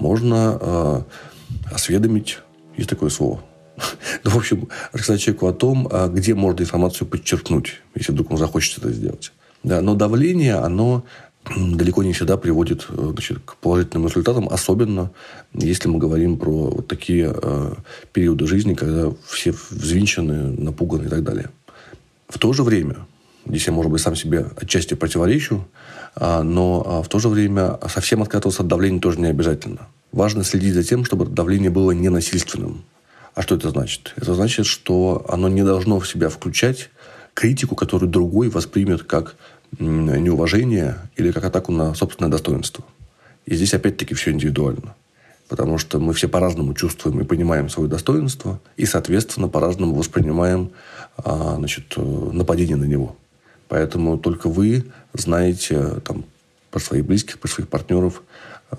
можно 0.00 1.04
осведомить, 1.70 2.38
есть 2.76 2.90
такое 2.90 3.10
слово, 3.10 3.42
ну, 4.24 4.30
в 4.30 4.36
общем, 4.36 4.68
рассказать 4.92 5.20
человеку 5.20 5.46
о 5.46 5.52
том, 5.52 5.88
а, 5.90 6.08
где 6.08 6.34
можно 6.34 6.62
информацию 6.62 7.06
подчеркнуть, 7.06 7.80
если 7.94 8.12
вдруг 8.12 8.30
он 8.30 8.38
захочет 8.38 8.78
это 8.78 8.92
сделать. 8.92 9.32
Да, 9.62 9.80
но 9.80 9.94
давление, 9.94 10.54
оно 10.54 11.04
далеко 11.56 12.02
не 12.02 12.12
всегда 12.12 12.36
приводит 12.36 12.86
э, 12.90 13.10
значит, 13.12 13.38
к 13.44 13.56
положительным 13.56 14.06
результатам, 14.06 14.48
особенно 14.50 15.10
если 15.54 15.88
мы 15.88 15.98
говорим 15.98 16.38
про 16.38 16.70
вот 16.70 16.88
такие 16.88 17.34
э, 17.34 17.74
периоды 18.12 18.46
жизни, 18.46 18.74
когда 18.74 19.12
все 19.26 19.54
взвинчены, 19.70 20.60
напуганы 20.60 21.06
и 21.06 21.08
так 21.08 21.22
далее. 21.22 21.50
В 22.28 22.38
то 22.38 22.52
же 22.52 22.62
время, 22.62 23.06
здесь 23.46 23.66
я, 23.66 23.72
может 23.72 23.90
быть, 23.90 24.02
сам 24.02 24.14
себе 24.14 24.46
отчасти 24.56 24.94
противоречу, 24.94 25.66
а, 26.14 26.42
но 26.42 26.82
а, 26.84 27.02
в 27.02 27.08
то 27.08 27.18
же 27.18 27.28
время 27.28 27.78
совсем 27.88 28.22
отказываться 28.22 28.62
от 28.62 28.68
давления 28.68 29.00
тоже 29.00 29.20
не 29.20 29.28
обязательно. 29.28 29.88
Важно 30.12 30.44
следить 30.44 30.74
за 30.74 30.82
тем, 30.82 31.04
чтобы 31.04 31.26
давление 31.26 31.70
было 31.70 31.90
ненасильственным. 31.92 32.84
А 33.34 33.42
что 33.42 33.54
это 33.54 33.70
значит? 33.70 34.14
Это 34.16 34.34
значит, 34.34 34.66
что 34.66 35.24
оно 35.28 35.48
не 35.48 35.62
должно 35.62 36.00
в 36.00 36.08
себя 36.08 36.28
включать 36.28 36.90
критику, 37.34 37.76
которую 37.76 38.10
другой 38.10 38.48
воспримет 38.48 39.04
как 39.04 39.36
неуважение 39.78 40.96
или 41.16 41.30
как 41.30 41.44
атаку 41.44 41.72
на 41.72 41.94
собственное 41.94 42.30
достоинство. 42.30 42.84
И 43.46 43.54
здесь 43.54 43.74
опять-таки 43.74 44.14
все 44.14 44.32
индивидуально. 44.32 44.94
Потому 45.48 45.78
что 45.78 45.98
мы 45.98 46.12
все 46.14 46.28
по-разному 46.28 46.74
чувствуем 46.74 47.20
и 47.20 47.24
понимаем 47.24 47.68
свое 47.68 47.88
достоинство, 47.88 48.60
и, 48.76 48.84
соответственно, 48.86 49.48
по-разному 49.48 49.94
воспринимаем 49.94 50.72
а, 51.16 51.54
значит, 51.56 51.94
нападение 51.96 52.76
на 52.76 52.84
него. 52.84 53.16
Поэтому 53.68 54.18
только 54.18 54.48
вы 54.48 54.86
знаете 55.12 56.00
там, 56.04 56.24
про 56.70 56.80
своих 56.80 57.06
близких, 57.06 57.38
про 57.38 57.48
своих 57.48 57.68
партнеров, 57.68 58.22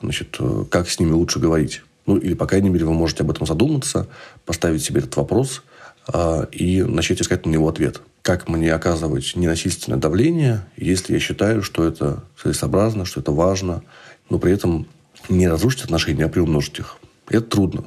значит, 0.02 0.38
как 0.70 0.90
с 0.90 1.00
ними 1.00 1.12
лучше 1.12 1.40
говорить. 1.40 1.82
Ну, 2.06 2.18
или, 2.18 2.34
по 2.34 2.48
крайней 2.48 2.70
мере, 2.70 2.86
вы 2.86 2.94
можете 2.94 3.24
об 3.24 3.32
этом 3.32 3.46
задуматься, 3.46 4.08
поставить 4.46 4.84
себе 4.84 5.00
этот 5.00 5.16
вопрос 5.16 5.62
а, 6.08 6.48
и 6.52 6.82
начать 6.82 7.22
искать 7.22 7.46
на 7.46 7.52
него 7.52 7.68
ответ. 7.68 8.02
Как 8.24 8.48
мне 8.48 8.74
оказывать 8.74 9.36
ненасильственное 9.36 10.00
давление, 10.00 10.66
если 10.76 11.14
я 11.14 11.20
считаю, 11.20 11.62
что 11.62 11.84
это 11.84 12.24
целесообразно, 12.42 13.06
что 13.06 13.22
это 13.22 13.32
важно, 13.32 13.84
но 14.30 14.40
при 14.40 14.52
этом 14.52 14.88
не 15.30 15.48
разрушить 15.48 15.84
отношения, 15.84 16.26
а 16.26 16.30
приумножить 16.30 16.80
их. 16.80 16.98
Это 17.28 17.46
трудно. 17.46 17.86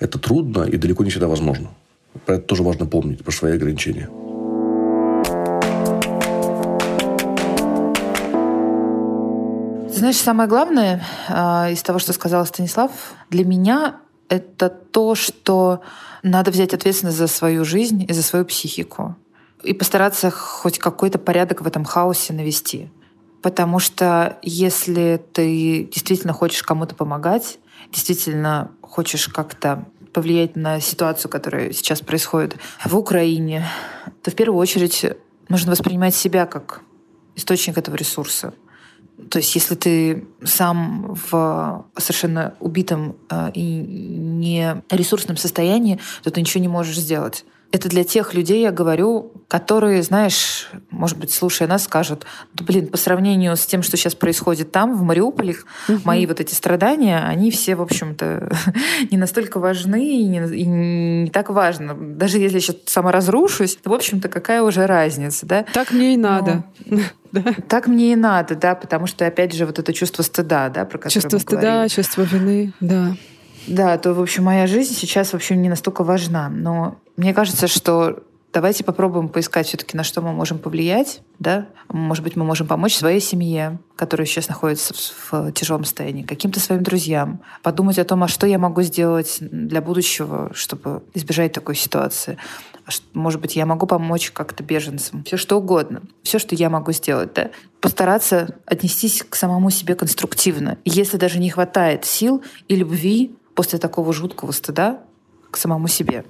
Это 0.00 0.18
трудно 0.18 0.62
и 0.62 0.76
далеко 0.76 1.04
не 1.04 1.10
всегда 1.10 1.28
возможно. 1.28 1.70
Про 2.24 2.36
это 2.36 2.44
тоже 2.44 2.62
важно 2.62 2.86
помнить, 2.86 3.22
про 3.22 3.32
свои 3.32 3.52
ограничения. 3.52 4.08
Знаешь, 10.02 10.16
самое 10.16 10.48
главное 10.48 11.04
э, 11.28 11.74
из 11.74 11.82
того, 11.84 12.00
что 12.00 12.12
сказал 12.12 12.44
Станислав, 12.44 12.90
для 13.30 13.44
меня 13.44 14.00
это 14.28 14.68
то, 14.68 15.14
что 15.14 15.80
надо 16.24 16.50
взять 16.50 16.74
ответственность 16.74 17.18
за 17.18 17.28
свою 17.28 17.64
жизнь 17.64 18.04
и 18.08 18.12
за 18.12 18.24
свою 18.24 18.44
психику. 18.44 19.14
И 19.62 19.72
постараться 19.72 20.32
хоть 20.32 20.80
какой-то 20.80 21.20
порядок 21.20 21.60
в 21.60 21.68
этом 21.68 21.84
хаосе 21.84 22.32
навести. 22.32 22.90
Потому 23.42 23.78
что 23.78 24.38
если 24.42 25.24
ты 25.32 25.84
действительно 25.84 26.32
хочешь 26.32 26.64
кому-то 26.64 26.96
помогать, 26.96 27.60
действительно 27.92 28.72
хочешь 28.80 29.28
как-то 29.28 29.84
повлиять 30.12 30.56
на 30.56 30.80
ситуацию, 30.80 31.30
которая 31.30 31.72
сейчас 31.72 32.00
происходит 32.00 32.56
в 32.84 32.96
Украине, 32.96 33.68
то 34.24 34.32
в 34.32 34.34
первую 34.34 34.58
очередь 34.58 35.06
нужно 35.48 35.70
воспринимать 35.70 36.16
себя 36.16 36.46
как 36.46 36.80
источник 37.36 37.78
этого 37.78 37.94
ресурса. 37.94 38.52
То 39.30 39.38
есть 39.38 39.54
если 39.54 39.74
ты 39.74 40.26
сам 40.44 41.14
в 41.30 41.86
совершенно 41.96 42.54
убитом 42.60 43.16
э, 43.30 43.50
и 43.54 43.62
не 43.62 44.82
ресурсном 44.90 45.36
состоянии, 45.36 46.00
то 46.22 46.30
ты 46.30 46.40
ничего 46.40 46.60
не 46.60 46.68
можешь 46.68 46.98
сделать. 46.98 47.44
Это 47.72 47.88
для 47.88 48.04
тех 48.04 48.34
людей, 48.34 48.60
я 48.62 48.70
говорю, 48.70 49.32
которые, 49.48 50.02
знаешь, 50.02 50.70
может 50.90 51.18
быть, 51.18 51.32
слушая 51.32 51.66
нас, 51.66 51.84
скажут, 51.84 52.26
да, 52.52 52.64
блин, 52.64 52.88
по 52.88 52.98
сравнению 52.98 53.56
с 53.56 53.64
тем, 53.64 53.82
что 53.82 53.96
сейчас 53.96 54.14
происходит 54.14 54.72
там, 54.72 54.96
в 54.96 55.02
Мариуполе, 55.02 55.56
угу. 55.88 56.00
мои 56.04 56.26
вот 56.26 56.38
эти 56.40 56.52
страдания, 56.54 57.18
они 57.18 57.50
все, 57.50 57.74
в 57.74 57.82
общем-то, 57.82 58.52
не 59.10 59.16
настолько 59.16 59.58
важны 59.58 60.06
и 60.06 60.24
не, 60.24 60.54
и 60.54 60.66
не 60.66 61.30
так 61.30 61.48
важно. 61.48 61.94
Даже 61.94 62.38
если 62.38 62.56
я 62.56 62.60
сейчас 62.60 62.76
сама 62.86 63.10
разрушусь, 63.10 63.76
то, 63.76 63.88
в 63.88 63.94
общем-то, 63.94 64.28
какая 64.28 64.62
уже 64.62 64.86
разница, 64.86 65.46
да? 65.46 65.64
Так 65.72 65.92
мне 65.92 66.14
и 66.14 66.16
надо. 66.16 66.64
Да. 67.32 67.54
Так 67.66 67.86
мне 67.86 68.12
и 68.12 68.16
надо, 68.16 68.54
да, 68.56 68.74
потому 68.74 69.06
что, 69.06 69.24
опять 69.24 69.54
же, 69.54 69.64
вот 69.64 69.78
это 69.78 69.94
чувство 69.94 70.22
стыда, 70.22 70.68
да, 70.68 70.84
про 70.84 70.98
которое 70.98 71.14
Чувство 71.14 71.38
стыда, 71.38 71.60
говорили. 71.60 71.88
чувство 71.88 72.22
вины, 72.22 72.74
да. 72.80 73.16
Да, 73.66 73.96
то, 73.98 74.14
в 74.14 74.20
общем, 74.20 74.44
моя 74.44 74.66
жизнь 74.66 74.94
сейчас 74.94 75.32
вообще 75.32 75.56
не 75.56 75.68
настолько 75.68 76.04
важна. 76.04 76.48
Но 76.48 76.96
мне 77.16 77.32
кажется, 77.34 77.68
что 77.68 78.22
давайте 78.52 78.84
попробуем 78.84 79.28
поискать 79.28 79.66
все-таки, 79.66 79.96
на 79.96 80.04
что 80.04 80.20
мы 80.20 80.32
можем 80.32 80.58
повлиять, 80.58 81.22
да? 81.38 81.66
Может 81.88 82.22
быть, 82.22 82.36
мы 82.36 82.44
можем 82.44 82.66
помочь 82.66 82.96
своей 82.96 83.20
семье, 83.20 83.78
которая 83.96 84.26
сейчас 84.26 84.48
находится 84.48 84.94
в, 84.94 85.32
в 85.32 85.52
тяжелом 85.52 85.84
состоянии, 85.84 86.22
каким-то 86.22 86.60
своим 86.60 86.82
друзьям, 86.82 87.40
подумать 87.62 87.98
о 87.98 88.04
том, 88.04 88.22
а 88.24 88.28
что 88.28 88.46
я 88.46 88.58
могу 88.58 88.82
сделать 88.82 89.38
для 89.40 89.80
будущего, 89.80 90.50
чтобы 90.54 91.02
избежать 91.14 91.52
такой 91.52 91.76
ситуации. 91.76 92.36
А 92.84 92.90
может 93.14 93.40
быть, 93.40 93.56
я 93.56 93.64
могу 93.64 93.86
помочь 93.86 94.32
как-то 94.32 94.62
беженцам, 94.62 95.22
все 95.24 95.36
что 95.36 95.56
угодно, 95.56 96.02
все, 96.22 96.38
что 96.38 96.54
я 96.54 96.68
могу 96.68 96.92
сделать, 96.92 97.32
да? 97.34 97.50
Постараться 97.80 98.56
отнестись 98.66 99.22
к 99.22 99.34
самому 99.34 99.70
себе 99.70 99.94
конструктивно. 99.94 100.78
Если 100.84 101.16
даже 101.16 101.38
не 101.38 101.50
хватает 101.50 102.04
сил 102.04 102.42
и 102.68 102.76
любви 102.76 103.34
после 103.54 103.78
такого 103.78 104.12
жуткого 104.12 104.52
стыда 104.52 105.00
к 105.50 105.56
самому 105.56 105.88
себе. 105.88 106.24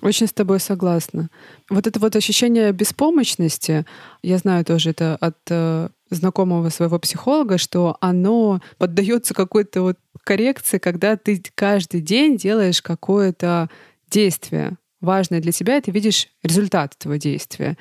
Очень 0.00 0.28
с 0.28 0.32
тобой 0.32 0.60
согласна. 0.60 1.28
Вот 1.68 1.86
это 1.86 1.98
вот 1.98 2.14
ощущение 2.14 2.72
беспомощности, 2.72 3.84
я 4.22 4.38
знаю 4.38 4.64
тоже 4.64 4.90
это 4.90 5.16
от 5.16 5.38
э, 5.50 5.88
знакомого 6.10 6.68
своего 6.68 7.00
психолога, 7.00 7.58
что 7.58 7.96
оно 8.00 8.60
поддается 8.78 9.34
какой-то 9.34 9.82
вот 9.82 9.98
коррекции, 10.22 10.78
когда 10.78 11.16
ты 11.16 11.42
каждый 11.54 12.00
день 12.00 12.36
делаешь 12.36 12.80
какое-то 12.80 13.68
действие 14.08 14.76
важное 15.00 15.40
для 15.40 15.52
тебя, 15.52 15.78
и 15.78 15.80
ты 15.80 15.90
видишь 15.90 16.28
результат 16.42 16.94
этого 16.98 17.18
действия. 17.18 17.76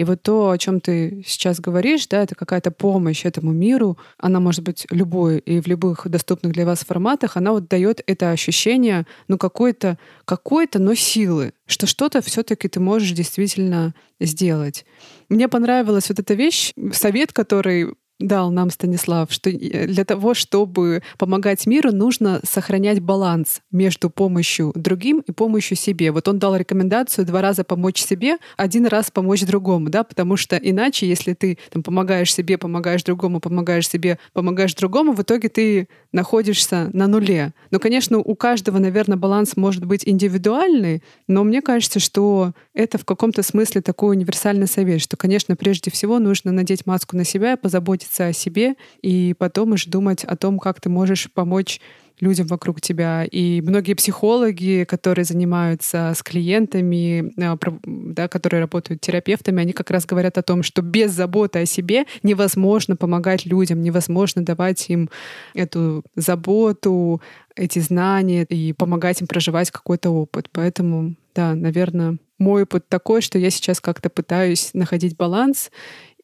И 0.00 0.04
вот 0.04 0.22
то, 0.22 0.48
о 0.48 0.56
чем 0.56 0.80
ты 0.80 1.22
сейчас 1.26 1.60
говоришь, 1.60 2.06
да, 2.06 2.22
это 2.22 2.34
какая-то 2.34 2.70
помощь 2.70 3.26
этому 3.26 3.52
миру, 3.52 3.98
она 4.16 4.40
может 4.40 4.64
быть 4.64 4.86
любой 4.88 5.40
и 5.40 5.60
в 5.60 5.66
любых 5.66 6.08
доступных 6.08 6.54
для 6.54 6.64
вас 6.64 6.86
форматах, 6.86 7.36
она 7.36 7.52
вот 7.52 7.68
дает 7.68 8.00
это 8.06 8.30
ощущение, 8.30 9.06
ну, 9.28 9.36
какой-то, 9.36 9.98
какой-то, 10.24 10.78
но 10.78 10.94
силы, 10.94 11.52
что 11.66 11.86
что-то 11.86 12.22
все-таки 12.22 12.66
ты 12.66 12.80
можешь 12.80 13.12
действительно 13.12 13.94
сделать. 14.18 14.86
Мне 15.28 15.48
понравилась 15.48 16.08
вот 16.08 16.18
эта 16.18 16.32
вещь, 16.32 16.72
совет, 16.94 17.34
который 17.34 17.92
дал 18.20 18.50
нам 18.50 18.70
Станислав, 18.70 19.32
что 19.32 19.50
э, 19.50 19.86
для 19.86 20.04
того, 20.04 20.34
чтобы 20.34 21.02
помогать 21.18 21.66
миру, 21.66 21.90
нужно 21.90 22.40
сохранять 22.44 23.00
баланс 23.00 23.62
между 23.72 24.10
помощью 24.10 24.72
другим 24.74 25.22
и 25.26 25.32
помощью 25.32 25.76
себе. 25.76 26.12
Вот 26.12 26.28
он 26.28 26.38
дал 26.38 26.54
рекомендацию 26.54 27.26
два 27.26 27.40
раза 27.42 27.64
помочь 27.64 28.00
себе, 28.00 28.36
один 28.56 28.86
раз 28.86 29.10
помочь 29.10 29.42
другому, 29.44 29.88
да, 29.88 30.04
потому 30.04 30.36
что 30.36 30.56
иначе, 30.56 31.08
если 31.08 31.32
ты 31.32 31.58
там, 31.70 31.82
помогаешь 31.82 32.32
себе, 32.32 32.58
помогаешь 32.58 33.02
другому, 33.02 33.40
помогаешь 33.40 33.88
себе, 33.88 34.18
помогаешь 34.32 34.74
другому, 34.74 35.12
в 35.12 35.22
итоге 35.22 35.48
ты 35.48 35.88
находишься 36.12 36.90
на 36.92 37.06
нуле. 37.06 37.54
Но, 37.70 37.78
конечно, 37.78 38.18
у 38.18 38.34
каждого, 38.34 38.78
наверное, 38.78 39.16
баланс 39.16 39.56
может 39.56 39.84
быть 39.84 40.02
индивидуальный, 40.06 41.02
но 41.26 41.44
мне 41.44 41.62
кажется, 41.62 42.00
что 42.00 42.52
это 42.74 42.98
в 42.98 43.04
каком-то 43.04 43.42
смысле 43.42 43.80
такой 43.80 44.16
универсальный 44.16 44.66
совет, 44.66 45.00
что, 45.00 45.16
конечно, 45.16 45.56
прежде 45.56 45.90
всего 45.90 46.18
нужно 46.18 46.52
надеть 46.52 46.86
маску 46.86 47.16
на 47.16 47.24
себя 47.24 47.54
и 47.54 47.56
позаботиться 47.56 48.09
заботиться 48.10 48.26
о 48.26 48.32
себе 48.32 48.74
и 49.02 49.34
потом 49.38 49.72
уже 49.72 49.88
думать 49.88 50.24
о 50.24 50.36
том, 50.36 50.58
как 50.58 50.80
ты 50.80 50.88
можешь 50.88 51.30
помочь 51.32 51.80
людям 52.20 52.46
вокруг 52.48 52.82
тебя. 52.82 53.24
И 53.24 53.62
многие 53.62 53.94
психологи, 53.94 54.84
которые 54.86 55.24
занимаются 55.24 56.12
с 56.14 56.22
клиентами, 56.22 57.32
а, 57.42 57.56
да, 57.84 58.28
которые 58.28 58.60
работают 58.60 59.00
терапевтами, 59.00 59.62
они 59.62 59.72
как 59.72 59.90
раз 59.90 60.04
говорят 60.04 60.36
о 60.36 60.42
том, 60.42 60.62
что 60.62 60.82
без 60.82 61.12
заботы 61.12 61.60
о 61.60 61.66
себе 61.66 62.04
невозможно 62.22 62.94
помогать 62.94 63.46
людям, 63.46 63.80
невозможно 63.82 64.44
давать 64.44 64.90
им 64.90 65.08
эту 65.54 66.02
заботу, 66.14 67.22
эти 67.56 67.78
знания 67.78 68.44
и 68.44 68.74
помогать 68.74 69.22
им 69.22 69.26
проживать 69.26 69.70
какой-то 69.70 70.10
опыт. 70.10 70.48
Поэтому, 70.52 71.14
да, 71.34 71.54
наверное, 71.54 72.18
мой 72.38 72.62
опыт 72.62 72.88
такой, 72.88 73.20
что 73.20 73.38
я 73.38 73.50
сейчас 73.50 73.80
как-то 73.80 74.08
пытаюсь 74.08 74.70
находить 74.72 75.16
баланс 75.16 75.70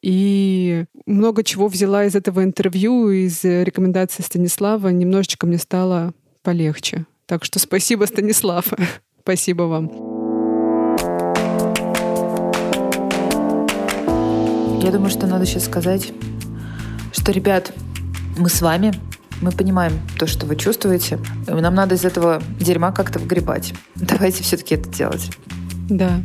и 0.01 0.85
много 1.05 1.43
чего 1.43 1.67
взяла 1.67 2.05
из 2.05 2.15
этого 2.15 2.43
интервью, 2.43 3.09
из 3.09 3.43
рекомендаций 3.43 4.23
Станислава. 4.23 4.89
Немножечко 4.89 5.47
мне 5.47 5.57
стало 5.57 6.13
полегче. 6.43 7.05
Так 7.25 7.43
что 7.43 7.59
спасибо, 7.59 8.05
Станислав. 8.05 8.67
спасибо 9.21 9.63
вам. 9.63 10.17
Я 14.81 14.91
думаю, 14.91 15.09
что 15.09 15.27
надо 15.27 15.45
сейчас 15.45 15.65
сказать, 15.65 16.13
что, 17.11 17.31
ребят, 17.31 17.73
мы 18.37 18.47
с 18.47 18.61
вами, 18.61 18.93
мы 19.41 19.51
понимаем 19.51 19.99
то, 20.17 20.27
что 20.27 20.45
вы 20.45 20.55
чувствуете. 20.55 21.19
Нам 21.47 21.75
надо 21.75 21.95
из 21.95 22.05
этого 22.05 22.41
дерьма 22.59 22.91
как-то 22.91 23.19
выгребать. 23.19 23.73
Давайте 23.95 24.43
все-таки 24.43 24.75
это 24.75 24.87
делать. 24.89 25.29
Да. 25.89 26.21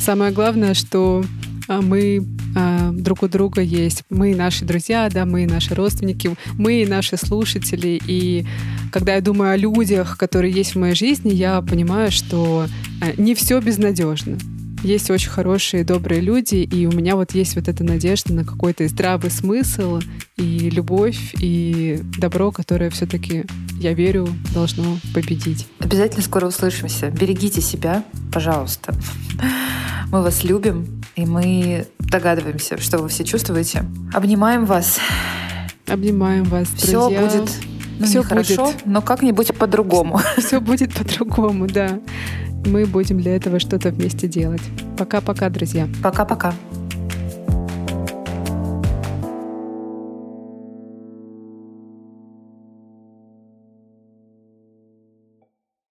Самое 0.00 0.32
главное, 0.32 0.74
что 0.74 1.24
а, 1.68 1.82
мы 1.82 2.24
а, 2.58 2.90
друг 2.92 3.22
у 3.22 3.28
друга 3.28 3.60
есть. 3.60 4.02
Мы 4.10 4.34
наши 4.34 4.64
друзья, 4.64 5.08
да, 5.08 5.24
мы 5.24 5.46
наши 5.46 5.74
родственники, 5.74 6.34
мы 6.54 6.84
наши 6.88 7.16
слушатели. 7.16 8.00
И 8.06 8.46
когда 8.90 9.14
я 9.14 9.20
думаю 9.20 9.52
о 9.52 9.56
людях, 9.56 10.18
которые 10.18 10.52
есть 10.52 10.74
в 10.74 10.78
моей 10.78 10.96
жизни, 10.96 11.32
я 11.32 11.60
понимаю, 11.62 12.10
что 12.10 12.66
а, 13.00 13.20
не 13.20 13.36
все 13.36 13.60
безнадежно. 13.60 14.38
есть 14.82 15.08
очень 15.08 15.30
хорошие, 15.30 15.84
добрые 15.84 16.20
люди, 16.20 16.56
и 16.56 16.86
у 16.86 16.92
меня 16.92 17.14
вот 17.14 17.32
есть 17.32 17.54
вот 17.54 17.68
эта 17.68 17.84
надежда 17.84 18.32
на 18.32 18.44
какой-то 18.44 18.88
здравый 18.88 19.30
смысл 19.30 20.00
и 20.36 20.70
любовь, 20.70 21.34
и 21.40 22.00
добро, 22.18 22.50
которое 22.50 22.90
все-таки, 22.90 23.44
я 23.78 23.92
верю, 23.92 24.28
должно 24.52 24.98
победить. 25.14 25.68
Обязательно 25.78 26.22
скоро 26.22 26.46
услышимся. 26.46 27.10
Берегите 27.10 27.60
себя, 27.60 28.04
пожалуйста. 28.32 28.94
Мы 30.10 30.22
вас 30.22 30.42
любим, 30.42 30.97
и 31.18 31.26
мы 31.26 31.86
догадываемся, 31.98 32.78
что 32.78 32.98
вы 32.98 33.08
все 33.08 33.24
чувствуете. 33.24 33.84
Обнимаем 34.14 34.64
вас. 34.66 35.00
Обнимаем 35.88 36.44
вас, 36.44 36.68
Все 36.76 36.92
друзья. 37.08 37.20
будет 37.22 37.50
ну, 37.98 38.06
Всё 38.06 38.18
не 38.20 38.24
хорошо, 38.24 38.66
будет. 38.66 38.86
но 38.86 39.02
как-нибудь 39.02 39.52
по-другому. 39.58 40.20
Все 40.38 40.60
будет 40.60 40.94
по-другому, 40.94 41.66
да. 41.66 41.98
Мы 42.66 42.86
будем 42.86 43.20
для 43.20 43.34
этого 43.34 43.58
что-то 43.58 43.88
вместе 43.88 44.28
делать. 44.28 44.62
Пока-пока, 44.96 45.48
друзья. 45.48 45.88
Пока-пока. 46.02 46.54